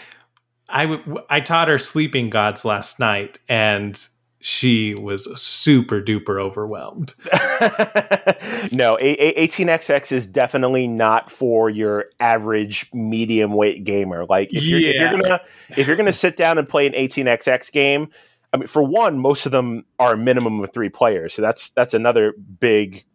[0.70, 4.00] I w- I taught her Sleeping Gods last night, and
[4.42, 7.14] she was super duper overwhelmed.
[8.72, 14.26] no, a- a- 18xx is definitely not for your average medium weight gamer.
[14.26, 14.90] Like if you're, yeah.
[14.90, 15.42] if you're gonna
[15.78, 18.10] if you're gonna sit down and play an 18xx game,
[18.52, 21.70] I mean, for one, most of them are a minimum of three players, so that's
[21.70, 23.06] that's another big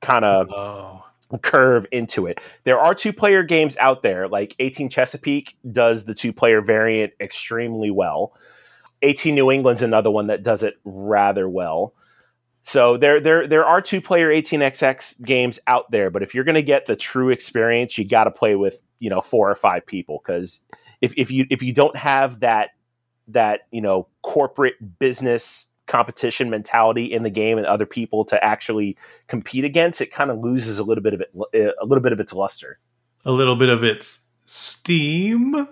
[0.00, 0.50] kind of.
[0.50, 1.04] Oh.
[1.42, 2.40] Curve into it.
[2.64, 7.12] There are two player games out there, like 18 Chesapeake does the two player variant
[7.20, 8.32] extremely well.
[9.02, 11.94] 18 New England's another one that does it rather well.
[12.62, 16.56] So there there there are two player 18xx games out there, but if you're going
[16.56, 19.86] to get the true experience, you got to play with, you know, four or five
[19.86, 20.60] people cuz
[21.00, 22.70] if if you if you don't have that
[23.28, 28.96] that, you know, corporate business competition mentality in the game and other people to actually
[29.26, 32.12] compete against, it kind of loses a little bit of it eh, a little bit
[32.12, 32.78] of its luster.
[33.24, 35.68] A little bit of its steam.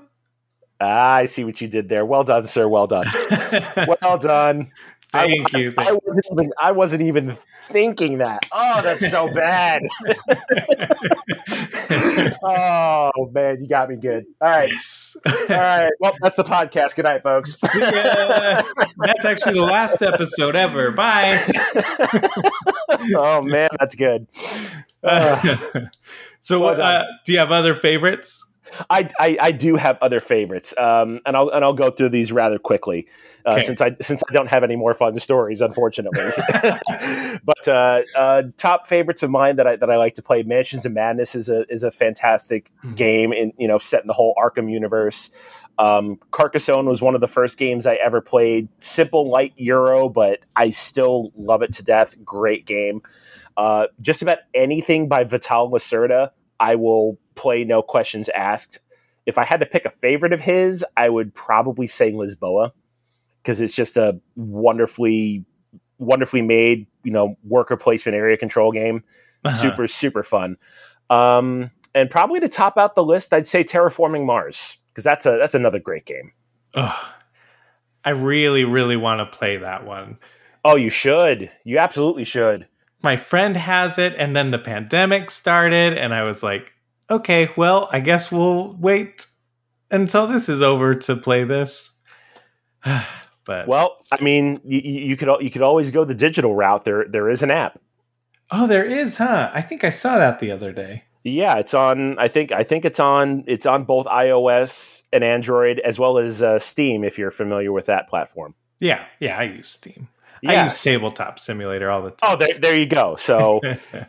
[0.80, 2.04] Ah, I see what you did there.
[2.04, 2.68] Well done, sir.
[2.68, 3.06] Well done.
[4.02, 4.70] well done.
[5.10, 5.74] Thank I, you.
[5.78, 6.52] I, I wasn't even.
[6.60, 7.36] I wasn't even
[7.70, 8.46] thinking that.
[8.52, 9.82] Oh, that's so bad.
[12.44, 14.26] oh man, you got me good.
[14.40, 14.70] All right,
[15.26, 15.90] all right.
[15.98, 16.94] Well, that's the podcast.
[16.94, 17.58] Good night, folks.
[17.60, 20.90] that's actually the last episode ever.
[20.90, 21.42] Bye.
[23.16, 24.26] oh man, that's good.
[25.02, 25.56] Uh,
[26.40, 28.44] so, well uh, do you have other favorites?
[28.90, 32.33] I, I, I, do have other favorites, um, and I'll and I'll go through these
[32.33, 33.07] rather quickly,
[33.46, 33.61] uh, okay.
[33.61, 36.31] since I since I don't have any more fun stories, unfortunately.
[37.44, 40.85] but uh, uh, top favorites of mine that I that I like to play, Mansions
[40.87, 42.94] of Madness is a is a fantastic mm-hmm.
[42.94, 45.31] game, in you know, set in the whole Arkham universe.
[45.78, 48.68] Um, Carcassonne was one of the first games I ever played.
[48.81, 52.16] Simple, light Euro, but I still love it to death.
[52.24, 53.02] Great game.
[53.57, 58.80] Uh, just about anything by Vital Lacerda, I will play no questions asked.
[59.26, 62.72] If I had to pick a favorite of his, I would probably say Lisboa
[63.42, 65.44] because it's just a wonderfully,
[65.98, 69.04] wonderfully made, you know, worker placement area control game.
[69.44, 69.56] Uh-huh.
[69.56, 70.56] Super, super fun.
[71.10, 75.38] Um, and probably to top out the list, I'd say Terraforming Mars because that's a
[75.38, 76.32] that's another great game.
[76.74, 77.08] Ugh.
[78.04, 80.18] I really, really want to play that one.
[80.64, 81.50] Oh, you should.
[81.64, 82.66] You absolutely should.
[83.02, 86.72] My friend has it, and then the pandemic started, and I was like,
[87.11, 89.26] okay, well, I guess we'll wait
[89.90, 91.96] until this is over to play this.
[93.44, 96.84] but well, I mean, you, you could you could always go the digital route.
[96.84, 97.80] There there is an app.
[98.50, 99.50] Oh, there is, huh?
[99.52, 101.04] I think I saw that the other day.
[101.24, 102.18] Yeah, it's on.
[102.18, 103.44] I think I think it's on.
[103.46, 107.04] It's on both iOS and Android as well as uh, Steam.
[107.04, 108.54] If you're familiar with that platform.
[108.80, 110.08] Yeah, yeah, I use Steam.
[110.42, 110.59] Yes.
[110.59, 112.33] I use Tabletop Simulator all the oh, time.
[112.33, 113.16] Oh, there, there you go.
[113.16, 113.61] So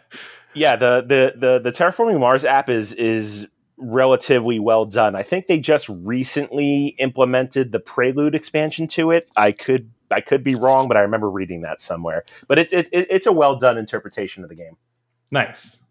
[0.53, 5.15] yeah, the, the the the Terraforming Mars app is is relatively well done.
[5.15, 9.29] I think they just recently implemented the Prelude expansion to it.
[9.35, 12.23] I could I could be wrong, but I remember reading that somewhere.
[12.47, 14.77] But it's it, it's a well done interpretation of the game.
[15.31, 15.81] Nice.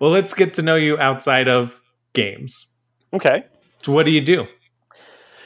[0.00, 2.68] Well, let's get to know you outside of games.
[3.12, 3.44] Okay.
[3.82, 4.46] So, what do you do?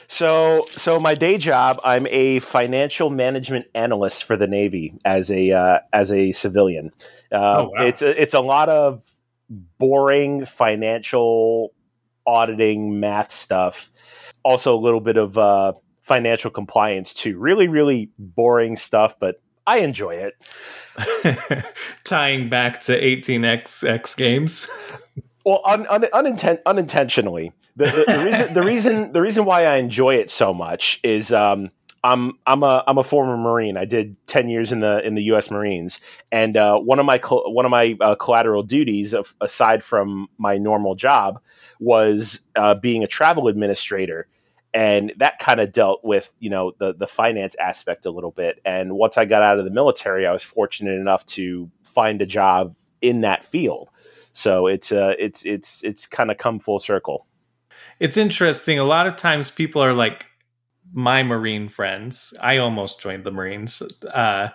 [0.07, 5.51] So, so my day job, I'm a financial management analyst for the Navy as a
[5.51, 6.91] uh, as a civilian.
[7.31, 7.85] Uh, oh, wow.
[7.85, 9.03] It's a, it's a lot of
[9.49, 11.73] boring financial
[12.25, 13.91] auditing, math stuff.
[14.43, 17.37] Also, a little bit of uh, financial compliance too.
[17.37, 21.65] Really, really boring stuff, but I enjoy it.
[22.03, 24.67] Tying back to 18xx games.
[25.45, 27.51] Well, un, un, uninten- unintentionally.
[27.75, 31.33] The, the, the, reason, the reason the reason why I enjoy it so much is
[31.33, 31.71] um,
[32.03, 33.77] I'm I'm a I'm a former Marine.
[33.77, 35.49] I did ten years in the in the U.S.
[35.49, 36.01] Marines,
[36.31, 40.27] and uh, one of my co- one of my uh, collateral duties, of, aside from
[40.37, 41.39] my normal job,
[41.79, 44.27] was uh, being a travel administrator,
[44.73, 48.59] and that kind of dealt with you know the the finance aspect a little bit.
[48.65, 52.25] And once I got out of the military, I was fortunate enough to find a
[52.25, 53.89] job in that field.
[54.33, 57.27] So it's uh it's it's it's kind of come full circle
[57.99, 58.79] it's interesting.
[58.79, 60.27] A lot of times people are like
[60.93, 62.33] my Marine friends.
[62.41, 63.81] I almost joined the Marines.
[64.13, 64.49] Uh,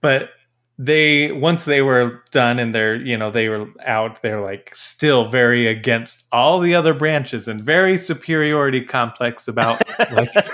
[0.00, 0.30] but
[0.78, 5.26] they once they were done and they're you know they were out they're like still
[5.26, 9.78] very against all the other branches and very superiority complex about
[10.10, 10.30] like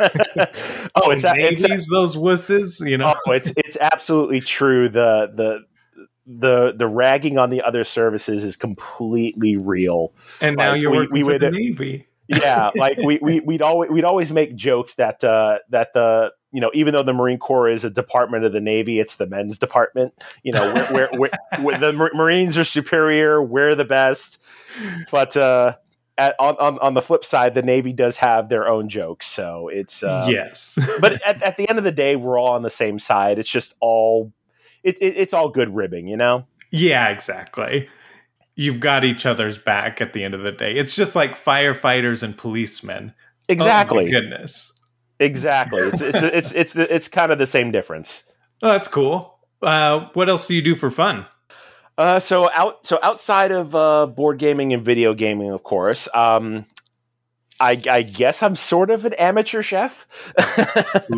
[0.97, 5.31] oh it's, a, it's a, those wusses you know oh, it's it's absolutely true the
[5.33, 5.61] the
[6.27, 10.97] the the ragging on the other services is completely real and now like, you're we,
[10.99, 14.57] working we for would, the navy yeah, like we, we we'd always we'd always make
[14.57, 18.45] jokes that uh, that the you know even though the Marine Corps is a department
[18.45, 20.15] of the Navy, it's the men's department.
[20.43, 24.39] You know, where, where, where the Marines are superior, we're the best.
[25.11, 25.77] But uh,
[26.19, 29.27] at, on, on on the flip side, the Navy does have their own jokes.
[29.27, 30.79] So it's uh, yes.
[31.01, 33.39] but at, at the end of the day, we're all on the same side.
[33.39, 34.33] It's just all
[34.87, 36.47] it, it it's all good ribbing, you know.
[36.71, 37.89] Yeah, exactly
[38.57, 40.75] you've got each other's back at the end of the day.
[40.75, 43.15] It's just like firefighters and policemen.
[43.49, 44.09] Exactly.
[44.09, 44.73] Oh goodness.
[45.21, 45.81] Exactly.
[45.81, 48.25] It's it's it's it's it's, it's kind of the same difference.
[48.63, 49.39] Oh, that's cool.
[49.63, 51.27] Uh, what else do you do for fun?
[51.99, 56.67] Uh, so out so outside of uh, board gaming and video gaming, of course, um,
[57.59, 60.07] I, I, guess I'm sort of an amateur chef.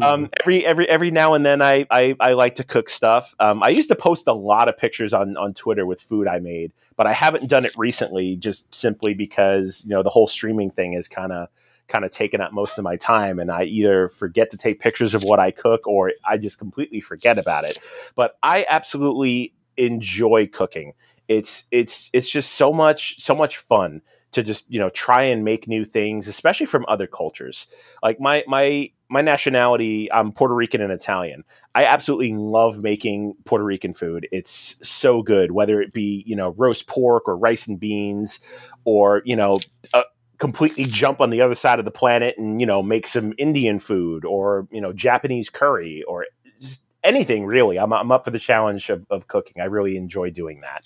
[0.00, 3.34] um, every every every now and then, I, I, I like to cook stuff.
[3.40, 6.38] Um, I used to post a lot of pictures on on Twitter with food I
[6.38, 10.70] made, but I haven't done it recently, just simply because you know the whole streaming
[10.70, 11.48] thing is kind of
[11.88, 15.14] kind of taken up most of my time, and I either forget to take pictures
[15.14, 17.78] of what I cook or I just completely forget about it.
[18.14, 20.94] But I absolutely enjoy cooking.
[21.26, 24.02] It's it's it's just so much so much fun
[24.34, 27.68] to just you know try and make new things, especially from other cultures.
[28.02, 31.44] Like my my my nationality, I'm Puerto Rican and Italian.
[31.74, 34.28] I absolutely love making Puerto Rican food.
[34.32, 38.40] It's so good, whether it be you know roast pork or rice and beans,
[38.84, 39.60] or you know.
[39.92, 40.02] Uh,
[40.36, 43.78] completely jump on the other side of the planet and you know make some indian
[43.78, 46.26] food or you know japanese curry or
[46.60, 50.30] just anything really i'm, I'm up for the challenge of, of cooking i really enjoy
[50.30, 50.82] doing that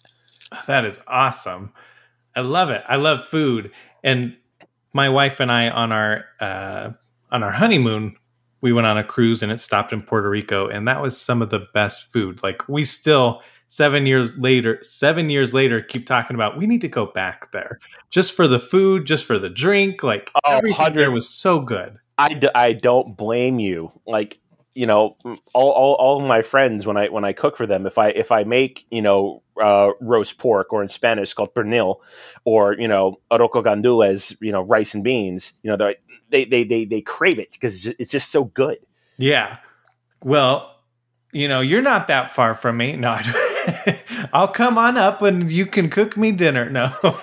[0.67, 1.73] that is awesome
[2.39, 2.85] I love it.
[2.89, 3.73] I love food.
[4.05, 4.37] And
[4.93, 6.91] my wife and I on our uh,
[7.33, 8.15] on our honeymoon,
[8.61, 11.43] we went on a cruise and it stopped in Puerto Rico, and that was some
[11.43, 12.41] of the best food.
[12.45, 16.89] Like we still seven years later, seven years later, keep talking about we need to
[16.89, 17.81] go back there
[18.11, 20.05] just for the food, just for the drink.
[20.05, 21.99] Like oh, everything there was so good.
[22.19, 23.91] I d- I don't blame you.
[24.07, 24.39] Like
[24.79, 25.17] you know
[25.55, 28.31] all, all, all my friends when I when I cook for them if I if
[28.31, 31.97] I make you know uh, roast pork or in Spanish called pernil
[32.45, 35.93] or you know arroz gandules you know rice and beans you know
[36.31, 38.79] they they they they crave it because it's just so good.
[39.17, 39.57] Yeah.
[40.23, 40.77] Well,
[41.33, 42.95] you know you're not that far from me.
[42.95, 43.19] No,
[44.33, 46.71] I'll come on up and you can cook me dinner.
[46.71, 46.93] No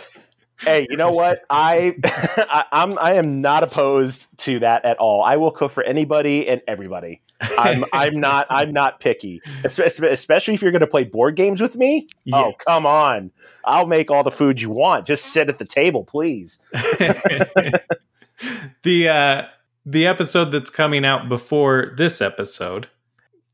[0.59, 1.41] hey, you know what?
[1.49, 5.23] I, I I'm I am not opposed to that at all.
[5.23, 7.21] I will cook for anybody and everybody.
[7.41, 11.75] I'm I'm not I'm not picky, especially if you're going to play board games with
[11.75, 12.07] me.
[12.09, 12.43] Oh, yes.
[12.45, 13.31] Oh, come on!
[13.63, 15.05] I'll make all the food you want.
[15.05, 16.59] Just sit at the table, please.
[18.83, 19.43] the uh,
[19.85, 22.87] the episode that's coming out before this episode,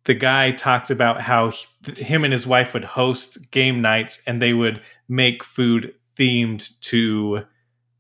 [0.06, 4.42] the guy talked about how he, him and his wife would host game nights and
[4.42, 7.46] they would make food themed to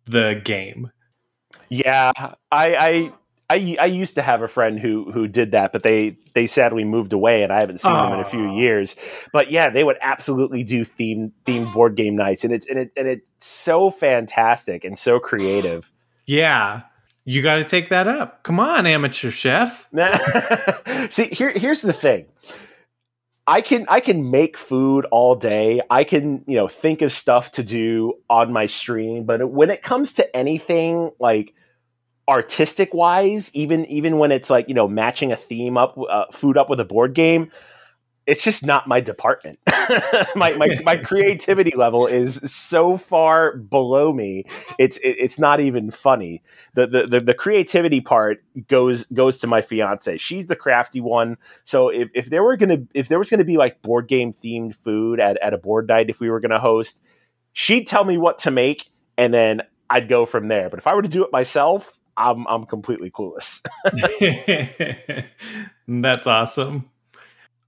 [0.06, 0.92] the game.
[1.70, 3.14] Yeah, I, I
[3.50, 6.86] I, I used to have a friend who who did that, but they they sadly
[6.86, 8.96] moved away, and I haven't seen them in a few years.
[9.34, 12.92] But yeah, they would absolutely do theme themed board game nights, and it's and it
[12.96, 15.92] and it's so fantastic and so creative.
[16.26, 16.84] Yeah,
[17.26, 18.44] you got to take that up.
[18.44, 19.90] Come on, amateur chef.
[21.10, 22.28] See, here here's the thing.
[23.48, 25.82] I can I can make food all day.
[25.90, 29.82] I can, you know, think of stuff to do on my stream, but when it
[29.82, 31.54] comes to anything like
[32.28, 36.58] artistic wise, even even when it's like, you know, matching a theme up uh, food
[36.58, 37.52] up with a board game,
[38.32, 39.60] it's just not my department.
[40.38, 44.46] my, my my creativity level is so far below me.
[44.80, 46.42] It's it, it's not even funny.
[46.74, 50.18] The, the, the the creativity part goes goes to my fiance.
[50.18, 51.36] She's the crafty one.
[51.66, 54.76] So if, if there were gonna if there was gonna be like board game themed
[54.76, 57.02] food at, at a board night if we were gonna host,
[57.52, 60.70] she'd tell me what to make and then I'd go from there.
[60.70, 63.62] But if I were to do it myself, I'm I'm completely clueless.
[65.90, 66.90] That's awesome.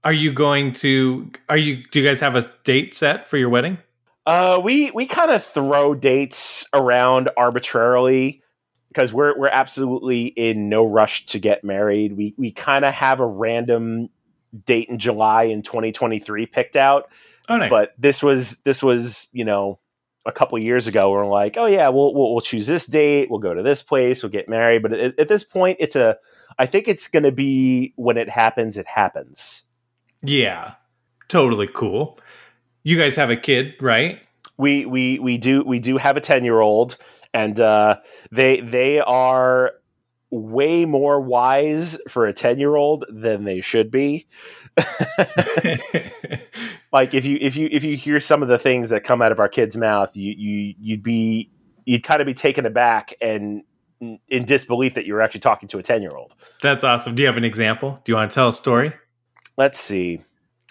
[0.04, 1.30] Are you going to?
[1.48, 1.82] Are you?
[1.90, 3.78] Do you guys have a date set for your wedding?
[4.26, 8.42] Uh, we we kind of throw dates around arbitrarily
[8.88, 12.16] because we're we're absolutely in no rush to get married.
[12.16, 14.10] We we kind of have a random
[14.66, 17.08] date in July in 2023 picked out.
[17.48, 17.70] Oh, nice.
[17.70, 19.78] But this was this was you know
[20.26, 21.10] a couple years ago.
[21.10, 23.30] We're like, oh yeah, we'll, we'll, we'll choose this date.
[23.30, 24.22] We'll go to this place.
[24.22, 24.82] We'll get married.
[24.82, 26.18] But at, at this point, it's a.
[26.58, 28.76] I think it's going to be when it happens.
[28.76, 29.64] It happens.
[30.24, 30.74] Yeah,
[31.28, 32.18] totally cool.
[32.82, 34.20] You guys have a kid, right?
[34.56, 36.96] We we we do we do have a ten year old,
[37.32, 37.96] and uh,
[38.30, 39.72] they they are
[40.30, 44.26] way more wise for a 10 year old than they should be.
[46.94, 49.32] Like if you if you if you hear some of the things that come out
[49.32, 51.50] of our kids mouth you you you'd be
[51.84, 53.64] you'd kind of be taken aback and
[54.28, 57.16] in disbelief that you're actually talking to a 10 year old that's awesome.
[57.16, 58.00] Do you have an example?
[58.04, 58.92] Do you want to tell a story
[59.56, 60.22] let's see.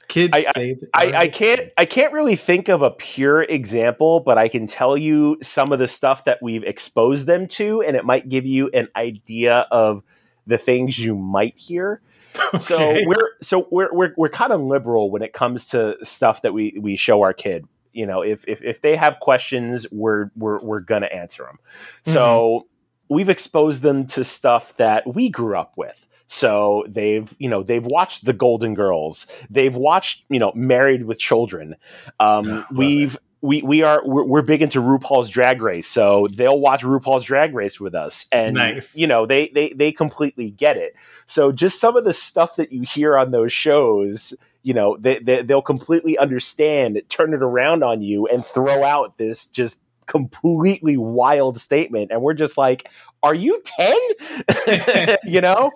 [0.07, 4.37] Kids I, I, I, I, can't I can't really think of a pure example, but
[4.37, 8.05] I can tell you some of the stuff that we've exposed them to, and it
[8.05, 10.03] might give you an idea of
[10.45, 12.01] the things you might hear.
[12.55, 12.59] Okay.
[12.59, 16.51] So we're so we're we're we're kind of liberal when it comes to stuff that
[16.51, 17.67] we we show our kid.
[17.91, 21.59] You know, if if if they have questions, we're we're we're gonna answer them.
[22.05, 22.13] Mm-hmm.
[22.13, 22.67] So
[23.07, 26.07] we've exposed them to stuff that we grew up with.
[26.33, 29.27] So they've, you know, they've watched The Golden Girls.
[29.51, 31.75] They've watched, you know, Married with Children.
[32.19, 36.81] Um, we've we we are we're, we're, big into RuPaul's Drag Race, so they'll watch
[36.81, 38.95] RuPaul's Drag Race with us, and nice.
[38.95, 40.95] you know they they they completely get it.
[41.27, 45.19] So just some of the stuff that you hear on those shows, you know, they,
[45.19, 50.97] they they'll completely understand, turn it around on you, and throw out this just completely
[50.97, 52.89] wild statement and we're just like
[53.23, 55.71] are you 10 you know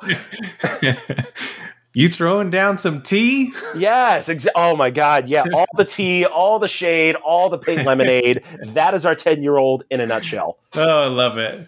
[1.97, 3.51] You throwing down some tea?
[3.75, 4.29] Yes.
[4.55, 5.27] Oh my God.
[5.27, 5.45] Yeah.
[5.51, 8.43] All the tea, all the shade, all the pink lemonade.
[8.65, 10.59] that is our 10 year old in a nutshell.
[10.75, 11.67] Oh, I love it.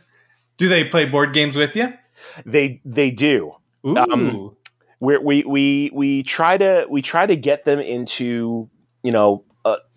[0.57, 1.93] Do they play board games with you?
[2.45, 3.55] They they do.
[3.83, 3.97] Ooh.
[3.97, 4.55] Um,
[4.99, 8.69] we we we we try to we try to get them into
[9.01, 9.43] you know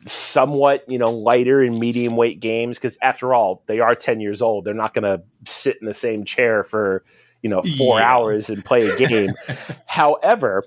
[0.07, 4.43] somewhat you know lighter and medium weight games because after all they are 10 years
[4.43, 7.05] old they're not going to sit in the same chair for
[7.43, 8.13] you know four Yeah.
[8.13, 9.31] hours and play a game
[9.87, 10.65] however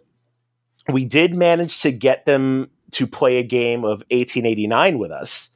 [0.92, 5.50] we did manage to get them to play a game of 1889 with us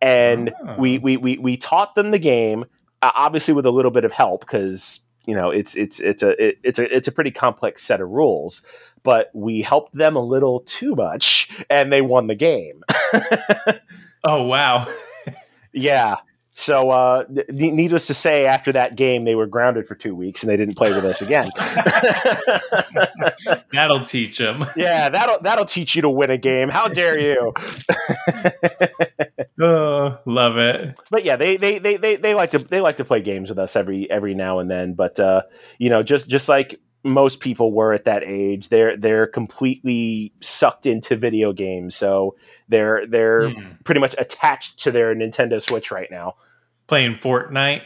[0.00, 0.76] and Ah.
[0.78, 2.64] we, we we we taught them the game
[3.02, 6.30] uh, obviously with a little bit of help because you know it's it's it's a
[6.42, 8.64] it, it's a it's a pretty complex set of rules
[9.02, 12.82] but we helped them a little too much and they won the game
[14.24, 14.86] oh, wow.
[15.72, 16.16] yeah
[16.54, 20.50] so uh needless to say after that game they were grounded for two weeks and
[20.50, 21.48] they didn't play with us again
[23.72, 24.64] That'll teach them.
[24.76, 27.52] yeah that'll that'll teach you to win a game how dare you
[29.60, 30.98] Oh, love it.
[31.10, 33.58] but yeah, they, they they they they like to they like to play games with
[33.58, 34.94] us every every now and then.
[34.94, 35.42] But uh,
[35.78, 40.84] you know, just just like most people were at that age, they're they're completely sucked
[40.86, 41.94] into video games.
[41.96, 42.36] So
[42.68, 43.72] they're they're Hmm.
[43.84, 46.34] pretty much attached to their Nintendo Switch right now.
[46.86, 47.82] Playing Fortnite.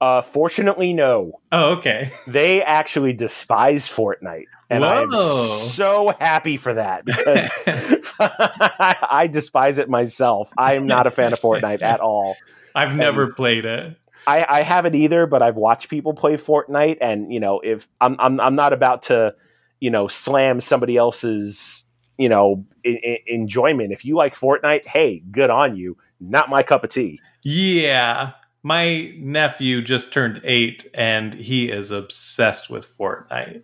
[0.00, 1.40] Uh, fortunately, no.
[1.50, 2.10] Oh, okay.
[2.26, 7.50] They actually despise Fortnite, and I'm so happy for that because
[8.20, 10.50] I despise it myself.
[10.56, 12.36] I am not a fan of Fortnite at all.
[12.74, 13.96] I've never played it.
[14.26, 18.16] I, I haven't either, but I've watched people play Fortnite, and you know, if I'm
[18.18, 19.34] I'm I'm not about to,
[19.80, 21.84] you know, slam somebody else's,
[22.18, 23.92] you know, I- I- enjoyment.
[23.92, 25.96] If you like Fortnite, hey, good on you.
[26.20, 27.20] Not my cup of tea.
[27.44, 28.32] Yeah.
[28.62, 33.62] My nephew just turned eight and he is obsessed with Fortnite.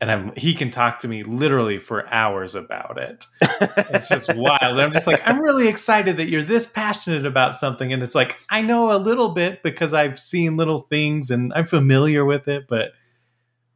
[0.00, 3.24] And I'm, he can talk to me literally for hours about it.
[3.92, 4.62] It's just wild.
[4.62, 7.92] And I'm just like, I'm really excited that you're this passionate about something.
[7.92, 11.66] And it's like, I know a little bit because I've seen little things and I'm
[11.66, 12.92] familiar with it, but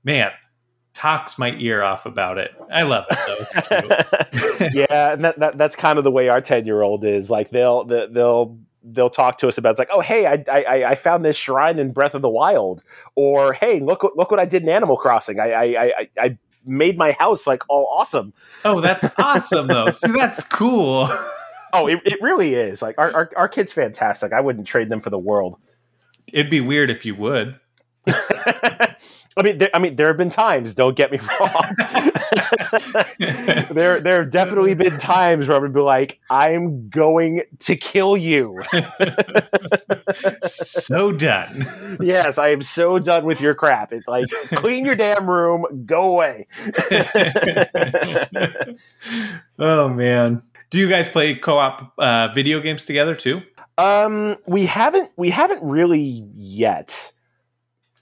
[0.03, 0.31] man,
[0.95, 2.53] talks my ear off about it.
[2.73, 3.37] I love it though.
[3.41, 4.75] It's cute.
[4.91, 7.31] yeah, and that, that that's kind of the way our ten year old is.
[7.31, 10.95] Like they'll they'll they'll talk to us about it's like, oh hey, I, I I
[10.95, 12.83] found this shrine in Breath of the Wild,
[13.15, 15.41] or hey, look what look what I did in Animal Crossing.
[15.41, 18.33] I I I, I made my house like all awesome.
[18.65, 19.91] oh, that's awesome though.
[19.91, 21.09] See, that's cool.
[21.73, 22.83] Oh, it, it really is.
[22.83, 24.33] Like our, our our kid's fantastic.
[24.33, 25.57] I wouldn't trade them for the world.
[26.33, 27.59] It'd be weird if you would.
[29.37, 30.75] I mean, there, I mean, there have been times.
[30.75, 31.75] Don't get me wrong.
[33.71, 38.17] there, there have definitely been times where I would be like, "I'm going to kill
[38.17, 38.61] you."
[40.43, 41.67] so done.
[42.01, 43.93] yes, I am so done with your crap.
[43.93, 46.47] It's like, clean your damn room, go away.
[49.59, 50.43] oh man.
[50.71, 53.43] Do you guys play co-op uh, video games together too?
[53.79, 57.13] Um, we haven't, we haven't really yet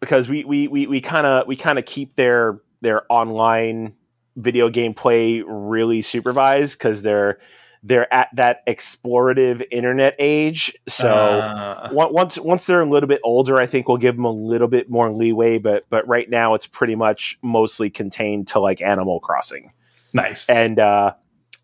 [0.02, 3.94] because we we we we kind of we kind of keep their their online
[4.34, 7.38] video game play really supervised because they're
[7.84, 10.74] they're at that explorative internet age.
[10.88, 14.32] So Uh, once once they're a little bit older, I think we'll give them a
[14.32, 15.58] little bit more leeway.
[15.58, 19.70] But but right now, it's pretty much mostly contained to like Animal Crossing
[20.12, 20.48] nice.
[20.48, 21.14] and uh,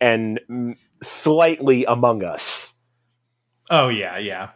[0.00, 2.74] and slightly Among Us.
[3.68, 4.50] oh yeah, yeah.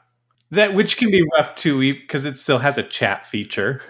[0.52, 3.82] That which can be rough too because it still has a chat feature.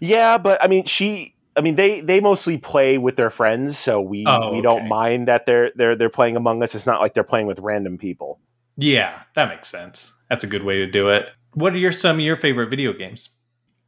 [0.00, 1.34] Yeah, but I mean, she.
[1.56, 5.28] I mean, they they mostly play with their friends, so we Oh, we don't mind
[5.28, 6.74] that they're they're they're playing Among Us.
[6.74, 8.40] It's not like they're playing with random people.
[8.76, 10.12] Yeah, that makes sense.
[10.30, 11.28] That's a good way to do it.
[11.52, 13.28] What are your some of your favorite video games?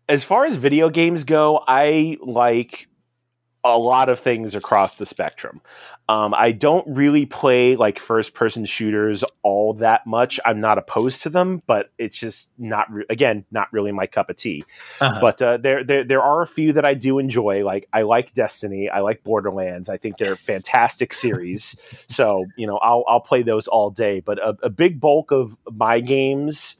[0.09, 2.89] As far as video games go, I like
[3.67, 5.61] a lot of things across the spectrum.
[6.09, 10.39] Um, I don't really play like first person shooters all that much.
[10.45, 14.31] I'm not opposed to them, but it's just not re- again not really my cup
[14.31, 14.63] of tea.
[15.01, 15.19] Uh-huh.
[15.21, 17.65] But uh, there, there there are a few that I do enjoy.
[17.65, 19.89] Like I like Destiny, I like Borderlands.
[19.89, 20.43] I think they're Yes.
[20.45, 21.77] fantastic series.
[22.09, 24.21] so you know I'll I'll play those all day.
[24.21, 26.77] But a, a big bulk of my games,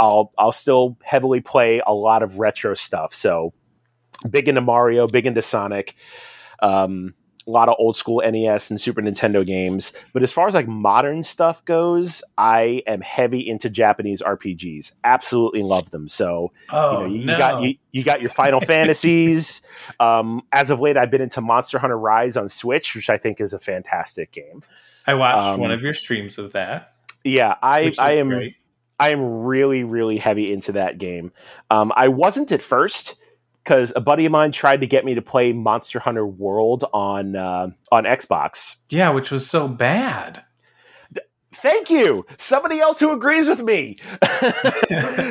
[0.00, 3.12] I'll I'll still heavily play a lot of retro stuff.
[3.12, 3.52] So
[4.28, 5.94] big into Mario, big into Sonic.
[6.62, 7.14] Um,
[7.46, 9.92] a lot of old school NES and Super Nintendo games.
[10.12, 14.92] But as far as like modern stuff goes, I am heavy into Japanese RPGs.
[15.04, 16.08] Absolutely love them.
[16.08, 19.62] So oh you know, you, you got you, you got your Final Fantasies.
[19.98, 23.40] Um, as of late, I've been into Monster Hunter Rise on Switch, which I think
[23.40, 24.62] is a fantastic game.
[25.06, 26.94] I watched um, one of your streams of that.
[27.24, 28.54] Yeah, I I am great.
[28.98, 31.32] I am really really heavy into that game.
[31.70, 33.16] Um, I wasn't at first,
[33.64, 37.36] because a buddy of mine tried to get me to play Monster Hunter World on
[37.36, 38.76] uh, on Xbox.
[38.88, 40.44] Yeah, which was so bad.
[41.52, 42.24] Thank you.
[42.38, 43.96] Somebody else who agrees with me.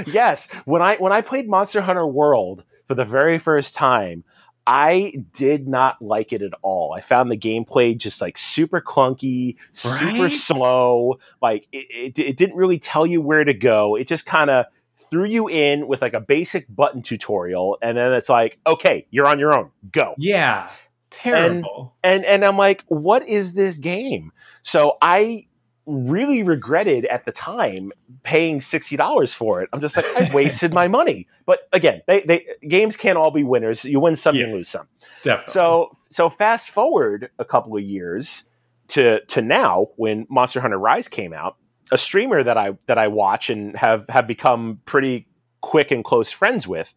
[0.07, 4.23] yes, when I when I played Monster Hunter World for the very first time,
[4.67, 6.93] I did not like it at all.
[6.93, 10.32] I found the gameplay just like super clunky, super Right?
[10.32, 11.19] slow.
[11.41, 13.95] Like it, it, it didn't really tell you where to go.
[13.95, 14.65] It just kind of
[15.12, 19.28] threw you in with like a basic button tutorial, and then it's like, okay, you're
[19.28, 19.72] on your own.
[19.91, 20.70] Go Yeah,
[21.10, 21.95] terrible.
[22.03, 24.32] and and I'm like, what is this game?
[24.62, 25.47] So I
[25.86, 27.91] really regretted at the time
[28.24, 29.70] paying sixty dollars for it.
[29.74, 31.28] I'm just like, I wasted my money.
[31.45, 33.86] But again, they, they games can't all be winners.
[33.86, 34.88] You win some, you lose some.
[35.24, 35.51] Definitely.
[35.51, 38.49] So so fast forward a couple of years
[38.89, 41.57] to to now when Monster Hunter Rise came out,
[41.91, 45.27] a streamer that I that I watch and have have become pretty
[45.61, 46.93] quick and close friends with,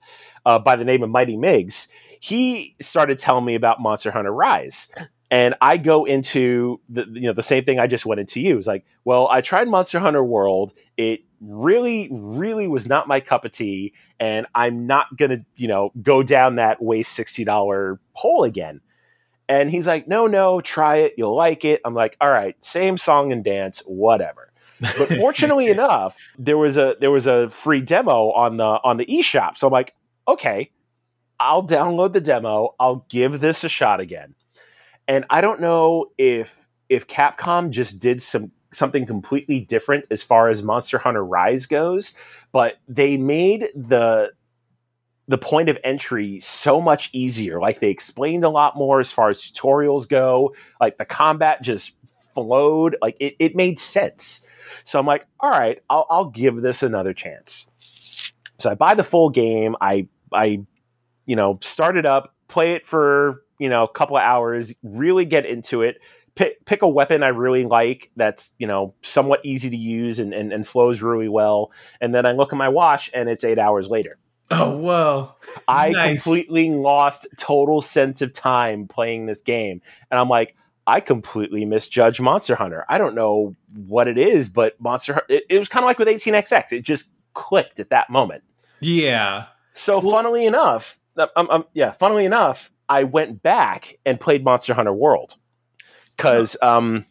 [0.47, 1.88] uh, by the name of Mighty Migs,
[2.20, 4.90] he started telling me about Monster Hunter Rise.
[5.30, 8.59] And I go into the you know the same thing I just went into you.
[8.59, 10.74] It's like, well, I tried Monster Hunter World.
[10.99, 15.90] It really, really was not my cup of tea, and I'm not gonna, you know,
[16.03, 18.82] go down that waste sixty dollar hole again.
[19.49, 21.14] And he's like, no, no, try it.
[21.16, 21.80] You'll like it.
[21.84, 24.51] I'm like, all right, same song and dance, whatever.
[24.83, 29.07] But fortunately enough, there was a there was a free demo on the on the
[29.07, 29.57] eShop.
[29.57, 29.95] So I'm like,
[30.26, 30.70] okay,
[31.39, 32.74] I'll download the demo.
[32.78, 34.35] I'll give this a shot again.
[35.09, 36.55] And I don't know if
[36.89, 42.14] if Capcom just did some something completely different as far as Monster Hunter Rise goes,
[42.53, 44.30] but they made the
[45.28, 47.61] the point of entry so much easier.
[47.61, 50.55] Like they explained a lot more as far as tutorials go.
[50.80, 51.93] Like the combat just
[52.35, 52.97] flowed.
[53.01, 54.45] Like it, it made sense.
[54.85, 57.68] So I'm like, all right, I'll, I'll give this another chance.
[58.59, 59.77] So I buy the full game.
[59.81, 60.61] I I
[61.27, 65.25] you know start it up, play it for you know a couple of hours, really
[65.25, 65.97] get into it.
[66.35, 70.33] Pick, pick a weapon I really like that's you know somewhat easy to use and,
[70.33, 71.70] and, and flows really well,
[72.01, 74.16] and then I look at my watch and it's eight hours later.
[74.51, 75.35] oh whoa.
[75.68, 76.23] I Nice.
[76.23, 79.83] completely lost total sense of time playing this game.
[80.11, 80.57] And I'm like,
[80.87, 82.85] I completely misjudged Monster Hunter.
[82.89, 85.99] I don't know what it is, but Monster Hunter, it, it was kind of like
[85.99, 86.72] with 18XX.
[86.72, 88.43] It just clicked at that moment.
[88.80, 89.47] Yeah.
[89.74, 94.93] So, funnily enough, um, um, yeah, funnily enough, I went back and played Monster Hunter
[94.93, 95.37] World
[96.16, 97.07] because um,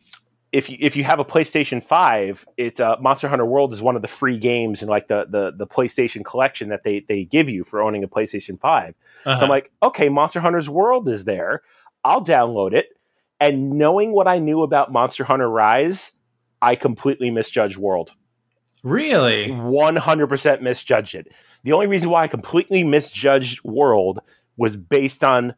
[0.51, 3.95] if you if you have a PlayStation Five, it's uh, Monster Hunter World is one
[3.95, 7.49] of the free games in like the the the PlayStation collection that they they give
[7.49, 8.95] you for owning a PlayStation Five.
[9.24, 9.43] So Uh-huh.
[9.43, 11.63] I'm like, okay, Monster Hunter's World is there.
[12.03, 12.89] I'll download it.
[13.41, 16.11] And knowing what I knew about Monster Hunter Rise,
[16.61, 18.11] I completely misjudged World.
[18.83, 19.49] really?
[19.49, 21.27] 100% misjudged it.
[21.63, 24.19] The only reason why I completely misjudged World
[24.57, 25.55] was based on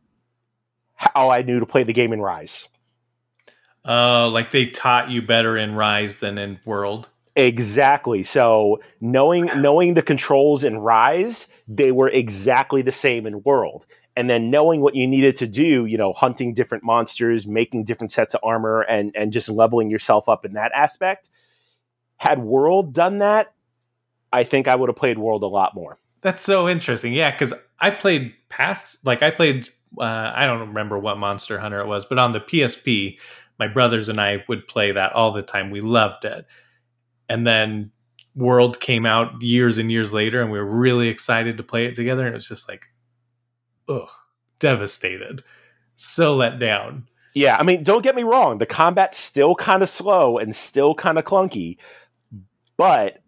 [0.95, 2.69] how I knew to play the game in Rise.
[3.86, 7.09] Oh, like they taught you better in Rise than in World.
[7.36, 8.23] Exactly.
[8.23, 13.86] So knowing knowing the controls in Rise, they were exactly the same in World.
[14.16, 18.11] And then knowing what you needed to do, you know, hunting different monsters, making different
[18.11, 21.30] sets of armor, and and just leveling yourself up in that aspect.
[22.18, 23.53] Had World done that,
[24.32, 25.97] I think I would have played World a lot more.
[26.22, 27.14] That's so interesting.
[27.14, 31.82] Yeah, because I played past, like I played, uh, I don't remember what Monster Hunter
[31.82, 33.20] it was, but on the PSP,
[33.59, 35.70] my brothers and I would play that all the time.
[35.70, 36.45] We loved it.
[37.30, 37.91] And then
[38.36, 41.93] World came out years and years later, and we were really excited to play it
[41.93, 42.26] together.
[42.26, 42.86] And it was just like,
[43.88, 44.09] ugh,
[44.59, 45.43] devastated.
[45.95, 47.07] So let down.
[47.34, 50.93] Yeah, I mean, don't get me wrong, the combat's still kind of slow and still
[50.93, 51.77] kind of clunky,
[52.77, 53.23] but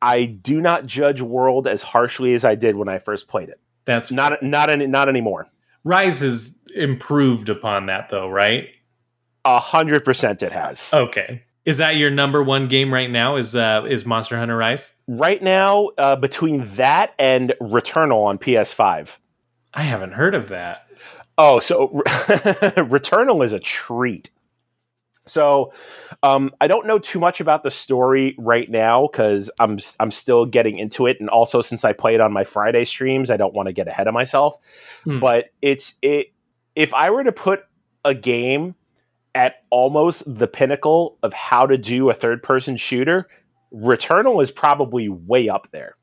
[0.00, 3.60] I do not judge World as harshly as I did when I first played it.
[3.84, 5.48] That's Not not any, not anymore.
[5.82, 8.68] Rise has improved upon that, though, right?
[9.44, 10.90] A hundred percent, it has.
[10.92, 11.42] Okay.
[11.64, 13.36] Is that your number one game right now?
[13.36, 14.92] Is uh is Monster Hunter Rise?
[15.06, 19.16] Right now, uh, between that and Returnal on PS5.
[19.74, 20.86] I haven't heard of that.
[21.36, 24.30] Oh, so Returnal is a treat.
[25.28, 25.72] So,
[26.22, 30.46] um, I don't know too much about the story right now because I'm I'm still
[30.46, 33.54] getting into it, and also since I play it on my Friday streams, I don't
[33.54, 34.58] want to get ahead of myself.
[35.04, 35.20] Hmm.
[35.20, 36.28] But it's it.
[36.74, 37.64] If I were to put
[38.04, 38.74] a game
[39.34, 43.28] at almost the pinnacle of how to do a third person shooter,
[43.72, 45.97] Returnal is probably way up there.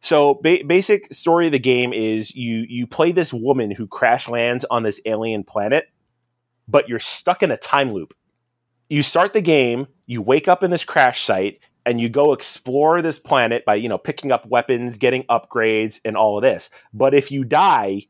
[0.00, 4.28] So ba- basic story of the game is you you play this woman who crash
[4.28, 5.88] lands on this alien planet,
[6.68, 8.14] but you're stuck in a time loop.
[8.88, 13.00] You start the game, you wake up in this crash site, and you go explore
[13.02, 17.14] this planet by you know picking up weapons getting upgrades and all of this but
[17.14, 18.02] if you die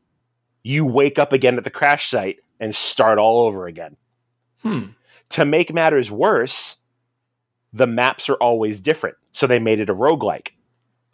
[0.63, 3.95] you wake up again at the crash site and start all over again
[4.61, 4.87] Hmm.
[5.29, 6.77] to make matters worse
[7.71, 10.49] the maps are always different so they made it a roguelike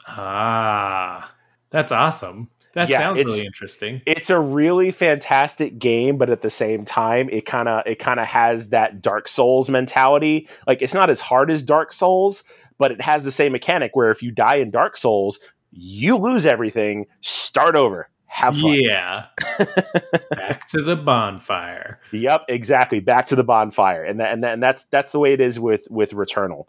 [0.07, 1.31] Ah,
[1.71, 2.49] that's awesome.
[2.73, 4.01] That Yeah, sounds really interesting.
[4.05, 8.19] it's a really fantastic game but at the same time it kind of it kind
[8.19, 12.43] of has that dark souls mentality like it's not as hard as dark souls
[12.77, 15.39] but it has the same mechanic where if you die in dark souls
[15.71, 19.27] you lose everything start over have fun Yeah.
[20.31, 22.01] Back to the bonfire.
[22.11, 22.99] Yep, exactly.
[22.99, 25.57] Back to the bonfire, and that, and, that, and that's that's the way it is
[25.57, 26.65] with with Returnal.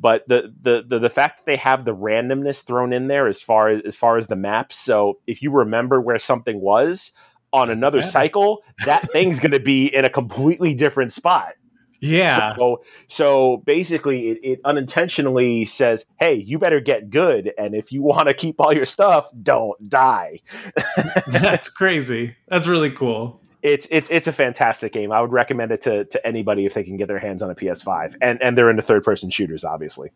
[0.00, 3.42] But the, the the the fact that they have the randomness thrown in there as
[3.42, 7.12] far as as far as the maps, so if you remember where something was
[7.52, 8.10] on another matter.
[8.10, 11.54] cycle, that thing's going to be in a completely different spot.
[12.00, 12.54] Yeah.
[12.56, 18.02] So so basically, it, it unintentionally says, "Hey, you better get good, and if you
[18.02, 20.40] want to keep all your stuff, don't die."
[21.26, 22.36] That's crazy.
[22.48, 23.39] That's really cool.
[23.62, 25.12] It's it's it's a fantastic game.
[25.12, 27.54] I would recommend it to to anybody if they can get their hands on a
[27.54, 30.10] PS5, and and they're into third person shooters, obviously.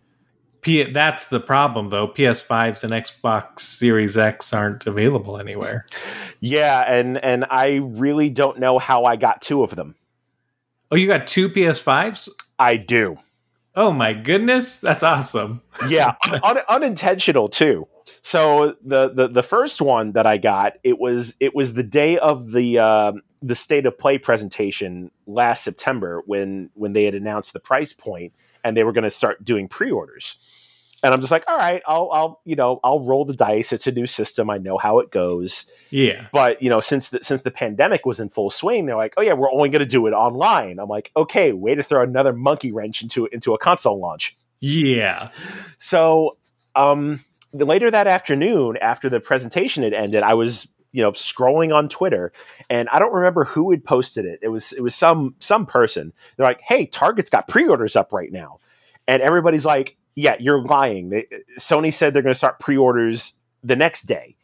[0.64, 2.08] P- that's the problem, though.
[2.08, 5.84] PS5s and Xbox Series X aren't available anywhere.
[6.40, 9.94] Yeah, and and I really don't know how I got two of them.
[10.90, 12.30] Oh, you got two PS5s?
[12.58, 13.18] I do.
[13.76, 15.60] Oh my goodness, that's awesome.
[15.88, 17.86] Yeah, un- unintentional too.
[18.22, 22.18] So the, the the first one that I got, it was it was the day
[22.18, 27.52] of the um, the state of play presentation last September when when they had announced
[27.52, 28.32] the price point
[28.62, 30.38] and they were going to start doing pre-orders.
[31.02, 33.74] And I'm just like, all right, I'll I'll you know I'll roll the dice.
[33.74, 34.48] It's a new system.
[34.48, 35.66] I know how it goes.
[35.90, 36.28] Yeah.
[36.32, 39.22] But you know, since the, since the pandemic was in full swing, they're like, "Oh
[39.22, 42.32] yeah, we're only going to do it online." I'm like, "Okay, way to throw another
[42.32, 45.28] monkey wrench into into a console launch." Yeah.
[45.78, 46.38] So,
[46.74, 47.22] um,
[47.52, 52.32] later that afternoon, after the presentation had ended, I was you know scrolling on Twitter,
[52.70, 54.38] and I don't remember who had posted it.
[54.42, 56.12] It was it was some some person.
[56.36, 58.60] They're like, "Hey, Target's got pre-orders up right now,"
[59.08, 61.26] and everybody's like, "Yeah, you're lying." They,
[61.58, 63.32] Sony said they're going to start pre-orders
[63.64, 64.36] the next day,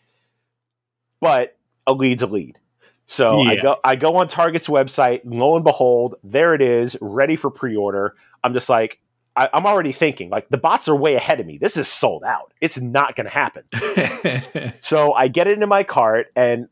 [1.21, 2.59] but a lead's a lead.
[3.07, 7.37] So I go I go on Target's website, lo and behold, there it is, ready
[7.37, 8.17] for pre-order.
[8.43, 9.01] I'm just like,
[9.41, 11.57] I, I'm already thinking like the bots are way ahead of me.
[11.57, 12.53] This is sold out.
[12.61, 13.64] It's not going to happen.
[14.82, 16.68] So I get it into my cart, and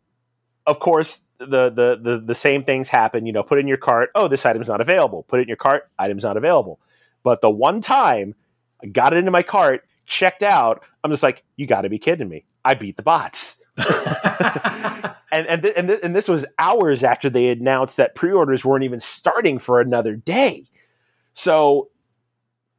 [0.66, 3.26] of course, the, the the the same things happen.
[3.26, 4.10] You know, put it in your cart.
[4.14, 5.24] Oh, this item's not available.
[5.28, 5.88] Put it in your cart.
[5.98, 6.80] Item's not available.
[7.22, 8.34] But the one time
[8.82, 11.98] I got it into my cart, checked out, I'm just like, you got to be
[11.98, 12.44] kidding me!
[12.64, 13.62] I beat the bots.
[13.78, 18.84] and and th- and, th- and this was hours after they announced that pre-orders weren't
[18.84, 20.66] even starting for another day.
[21.34, 21.88] So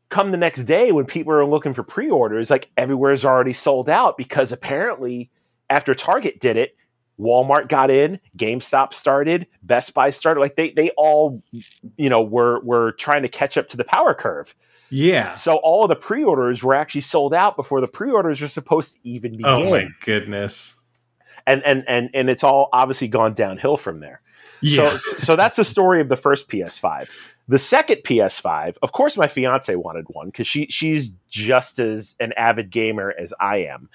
[0.10, 4.18] come the next day when people are looking for pre-orders, like everywhere's already sold out
[4.18, 5.30] because apparently
[5.70, 6.76] after Target did it,
[7.20, 10.40] Walmart got in, GameStop started, Best Buy started.
[10.40, 11.44] Like they they all,
[11.98, 14.56] you know, were were trying to catch up to the power curve.
[14.90, 15.36] yeah.
[15.36, 19.00] So all of the pre-orders were actually sold out before the pre-orders were supposed to
[19.04, 20.80] even begin Oh my goodness.
[21.46, 24.22] and and and and it's all obviously gone downhill from there.
[24.62, 24.90] Yeah.
[24.96, 27.10] So so that's the story of the first PS5.
[27.50, 32.32] The second PS5, of course, my fiance wanted one because she she's just as an
[32.38, 33.90] avid gamer as I am,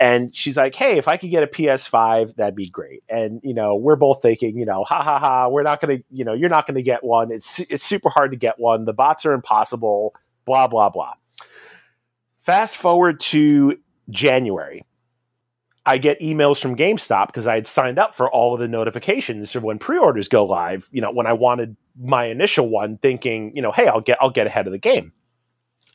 [0.00, 3.54] and she's like, "Hey, if I could get a PS5, that'd be great." And you
[3.54, 6.48] know, we're both thinking, you know, ha ha ha, we're not gonna, you know, you're
[6.48, 7.30] not gonna get one.
[7.30, 8.84] It's it's super hard to get one.
[8.84, 10.16] The bots are impossible.
[10.44, 11.12] Blah blah blah.
[12.40, 13.78] Fast forward to
[14.10, 14.84] January.
[15.88, 19.52] I get emails from GameStop because I had signed up for all of the notifications
[19.52, 20.86] for when pre-orders go live.
[20.92, 24.28] You know, when I wanted my initial one, thinking, you know, hey, I'll get I'll
[24.28, 25.12] get ahead of the game.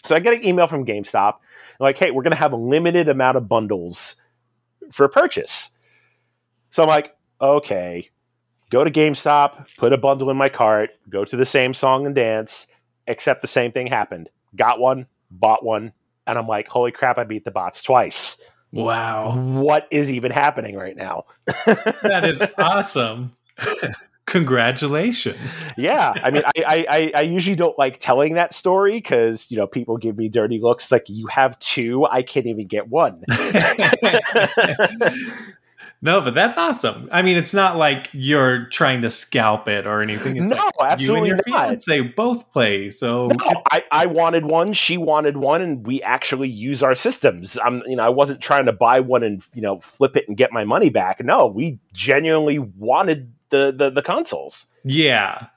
[0.03, 1.35] So I get an email from GameStop,
[1.79, 4.15] like, hey, we're going to have a limited amount of bundles
[4.91, 5.69] for purchase.
[6.71, 8.09] So I'm like, okay,
[8.71, 12.15] go to GameStop, put a bundle in my cart, go to the same song and
[12.15, 12.65] dance,
[13.05, 14.29] except the same thing happened.
[14.55, 15.93] Got one, bought one,
[16.25, 18.39] and I'm like, holy crap, I beat the bots twice
[18.81, 19.35] wow.
[19.35, 21.25] what is even happening right now?
[22.03, 23.35] That is awesome.
[24.25, 25.61] Congratulations.
[25.77, 29.57] yeah, I mean, I, I, I, I usually don't like telling that story because you
[29.57, 30.91] know people give me dirty looks.
[30.91, 33.23] Like you have two, I can't even get one.
[36.03, 37.07] no, but that's awesome.
[37.13, 40.35] I mean, it's not like you're trying to scalp it or anything.
[40.35, 41.67] It's no, like you and absolutely your not.
[41.67, 42.89] fiance both play.
[42.89, 47.57] So No, I, I wanted one, she wanted one, and we actually use our systems.
[47.63, 50.35] I'm, you know, I wasn't trying to buy one and you know flip it and
[50.35, 51.23] get my money back.
[51.23, 54.67] No, we genuinely wanted the the, the consoles.
[54.83, 55.47] yeah.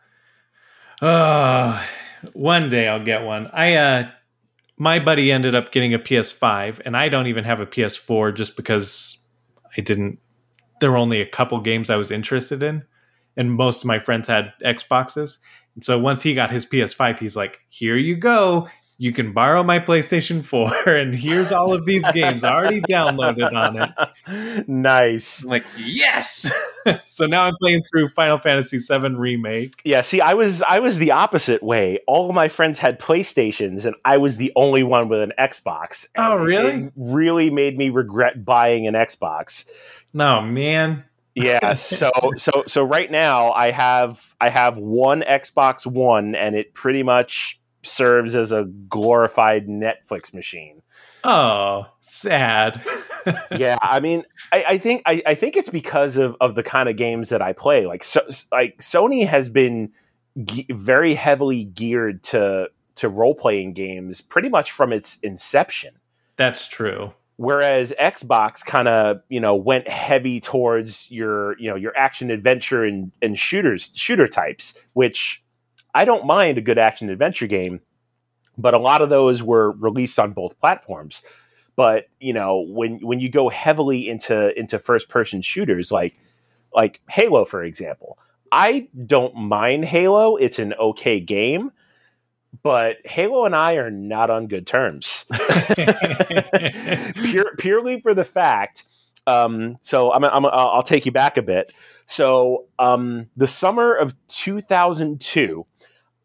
[1.03, 1.85] Uh,
[2.35, 3.51] one day I'll get one.
[3.53, 4.11] I uh
[4.79, 8.57] my buddy ended up getting a PS5, and I don't even have a PS4 just
[8.57, 9.19] because
[9.77, 10.19] I didn't.
[10.81, 12.85] There were only a couple games I was interested in,
[13.37, 15.39] and most of my friends had Xboxes.
[15.75, 18.69] And so once he got his PS5, he's like, "Here you go
[18.99, 23.83] you can borrow my PlayStation 4 and here's all of these games already downloaded on
[23.83, 23.91] it.
[24.69, 25.45] Nice.
[25.45, 26.51] I'm like, yes.
[27.05, 29.81] so now I'm playing through Final Fantasy 7 remake.
[29.85, 32.01] Yeah, see I was I was the opposite way.
[32.09, 36.09] All of my friends had PlayStations and I was the only one with an Xbox.
[36.17, 36.87] Oh, really?
[36.87, 39.69] It really made me regret buying an Xbox.
[40.17, 41.05] No, man.
[41.35, 46.73] yeah, so so so right now I have I have one Xbox One and it
[46.73, 50.81] pretty much serves as a glorified Netflix machine.
[51.23, 52.83] Oh, sad.
[53.57, 56.89] yeah, I mean, I, I think I, I, think it's because of, of the kind
[56.89, 57.87] of games that I play.
[57.87, 59.91] Like, so, like Sony has been
[60.43, 65.97] ge- very heavily geared to to role playing games pretty much from its inception.
[66.37, 67.13] That's true.
[67.39, 72.85] Whereas Xbox kind of you know went heavy towards your you know your action adventure
[72.85, 75.43] and, and shooters shooter types, which
[75.95, 77.81] I don't mind a good action adventure game,
[78.57, 81.25] but a lot of those were released on both platforms.
[81.77, 86.15] But you know, when when you go heavily into into first person shooters like
[86.75, 88.19] like Halo, for example,
[88.51, 90.37] I don't mind Halo.
[90.37, 91.71] It's an okay game,
[92.63, 95.25] but Halo and I are not on good terms.
[97.15, 98.85] Pure, purely for the fact.
[99.27, 101.73] Um, so I'm, I'm, I'll take you back a bit.
[102.07, 105.67] So um, the summer of 2002,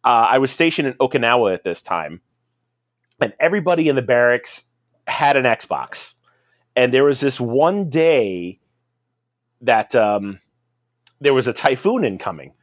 [0.04, 2.22] uh, I was stationed in Okinawa at this time,
[3.20, 4.66] and everybody in the barracks
[5.08, 6.14] had an Xbox.
[6.76, 8.60] And there was this one day
[9.62, 10.40] that um,
[11.20, 12.54] there was a typhoon incoming,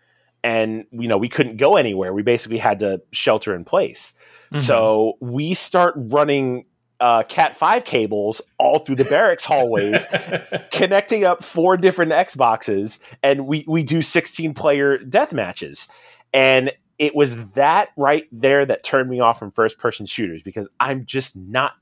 [0.43, 2.13] and you know we couldn't go anywhere.
[2.13, 4.15] We basically had to shelter in place.
[4.53, 4.65] Mm-hmm.
[4.65, 6.65] So we start running
[7.01, 10.07] uh, Cat five cables all through the barracks hallways,
[10.73, 15.89] connecting up four different Xboxes, and we we do sixteen player death matches.
[16.33, 20.69] And it was that right there that turned me off from first person shooters because
[20.81, 21.73] I'm just not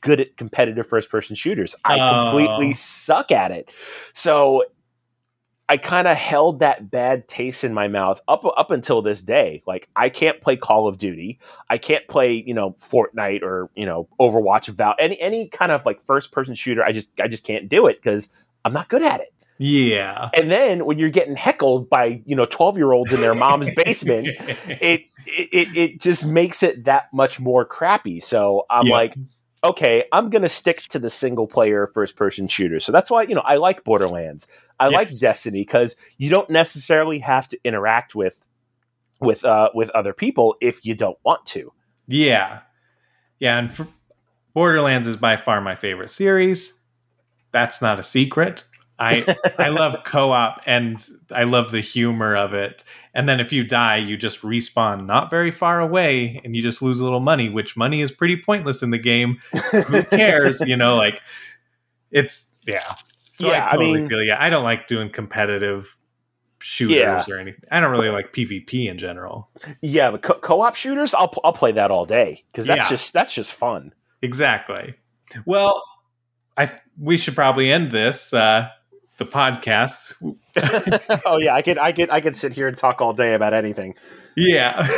[0.00, 1.74] good at competitive first person shooters.
[1.84, 2.30] I oh.
[2.30, 3.68] completely suck at it.
[4.12, 4.64] So
[5.70, 9.62] I kind of held that bad taste in my mouth up up until this day.
[9.68, 11.38] Like I can't play Call of Duty.
[11.68, 15.86] I can't play, you know, Fortnite or, you know, Overwatch, Val any any kind of
[15.86, 16.82] like first person shooter.
[16.82, 18.30] I just I just can't do it cuz
[18.64, 19.32] I'm not good at it.
[19.58, 20.30] Yeah.
[20.34, 23.68] And then when you're getting heckled by, you know, 12 year olds in their mom's
[23.76, 24.26] basement,
[24.66, 28.18] it, it, it just makes it that much more crappy.
[28.18, 28.92] So I'm yeah.
[28.92, 29.14] like,
[29.62, 32.80] okay, I'm going to stick to the single player first person shooter.
[32.80, 34.46] So that's why, you know, I like Borderlands.
[34.78, 34.94] I yes.
[34.94, 38.38] like Destiny because you don't necessarily have to interact with,
[39.20, 41.72] with, uh, with other people if you don't want to.
[42.06, 42.60] Yeah.
[43.38, 43.58] Yeah.
[43.58, 43.88] And
[44.54, 46.80] Borderlands is by far my favorite series.
[47.52, 48.64] That's not a secret.
[48.98, 52.84] I I love co-op and I love the humor of it.
[53.14, 56.80] And then if you die, you just respawn not very far away and you just
[56.80, 59.38] lose a little money, which money is pretty pointless in the game.
[59.72, 60.60] Who cares?
[60.60, 61.20] you know, like
[62.10, 62.94] it's yeah.
[63.38, 64.36] So yeah, I totally I mean, feel yeah.
[64.38, 65.96] I don't like doing competitive
[66.60, 67.34] shooters yeah.
[67.34, 67.64] or anything.
[67.70, 69.48] I don't really like PvP in general.
[69.80, 72.88] Yeah, but co- op shooters, I'll I'll play that all day because that's yeah.
[72.88, 73.92] just that's just fun.
[74.22, 74.94] Exactly.
[75.46, 75.82] Well,
[76.56, 78.32] I we should probably end this.
[78.32, 78.68] Uh,
[79.20, 80.14] the podcast.
[81.26, 83.54] oh yeah, I could I could I could sit here and talk all day about
[83.54, 83.94] anything.
[84.34, 84.88] Yeah,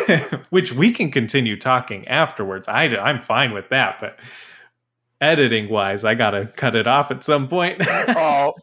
[0.51, 2.69] which we can continue talking afterwards.
[2.69, 4.19] I I'm fine with that, but
[5.21, 7.83] editing wise, I gotta cut it off at some point.
[8.09, 8.55] oh,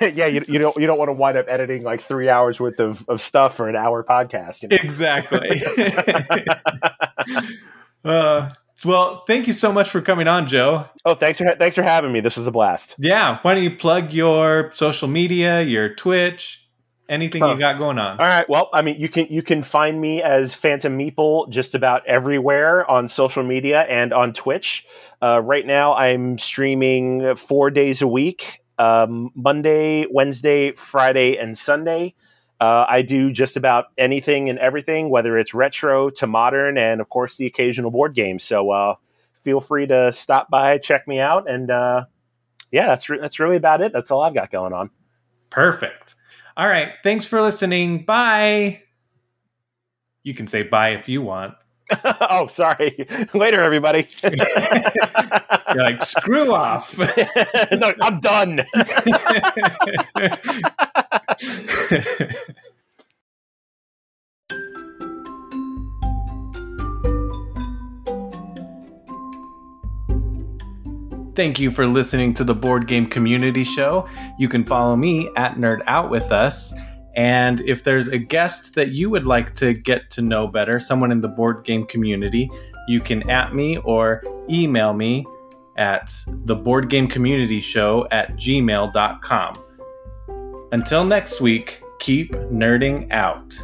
[0.00, 2.78] yeah, you, you don't you don't want to wind up editing like three hours worth
[2.78, 4.62] of, of stuff for an hour podcast.
[4.62, 4.76] You know?
[4.76, 5.62] Exactly.
[8.04, 8.50] uh,
[8.84, 10.86] well, thank you so much for coming on, Joe.
[11.04, 12.20] Oh, thanks for thanks for having me.
[12.20, 12.94] This was a blast.
[12.98, 16.68] Yeah, why don't you plug your social media, your Twitch,
[17.08, 17.52] anything huh.
[17.52, 18.18] you got going on?
[18.20, 18.48] All right.
[18.48, 22.88] Well, I mean, you can you can find me as Phantom Meeple just about everywhere
[22.90, 24.86] on social media and on Twitch.
[25.22, 32.14] Uh, right now, I'm streaming four days a week: um, Monday, Wednesday, Friday, and Sunday.
[32.58, 37.08] Uh, I do just about anything and everything, whether it's retro to modern, and of
[37.08, 38.38] course the occasional board game.
[38.38, 38.94] So uh,
[39.42, 42.06] feel free to stop by, check me out, and uh,
[42.70, 43.92] yeah, that's re- that's really about it.
[43.92, 44.90] That's all I've got going on.
[45.50, 46.14] Perfect.
[46.56, 48.04] All right, thanks for listening.
[48.04, 48.82] Bye.
[50.22, 51.54] You can say bye if you want.
[52.04, 53.06] oh, sorry.
[53.34, 54.08] Later, everybody.
[54.22, 56.98] You're like, screw off.
[56.98, 58.64] no, I'm done.
[71.34, 74.08] Thank you for listening to the Board Game Community Show.
[74.38, 76.72] You can follow me at Nerd Out with Us.
[77.16, 81.10] And if there's a guest that you would like to get to know better, someone
[81.10, 82.50] in the board game community,
[82.88, 85.26] you can at me or email me
[85.76, 89.54] at the board game community show at gmail.com.
[90.72, 93.56] Until next week, keep nerding out.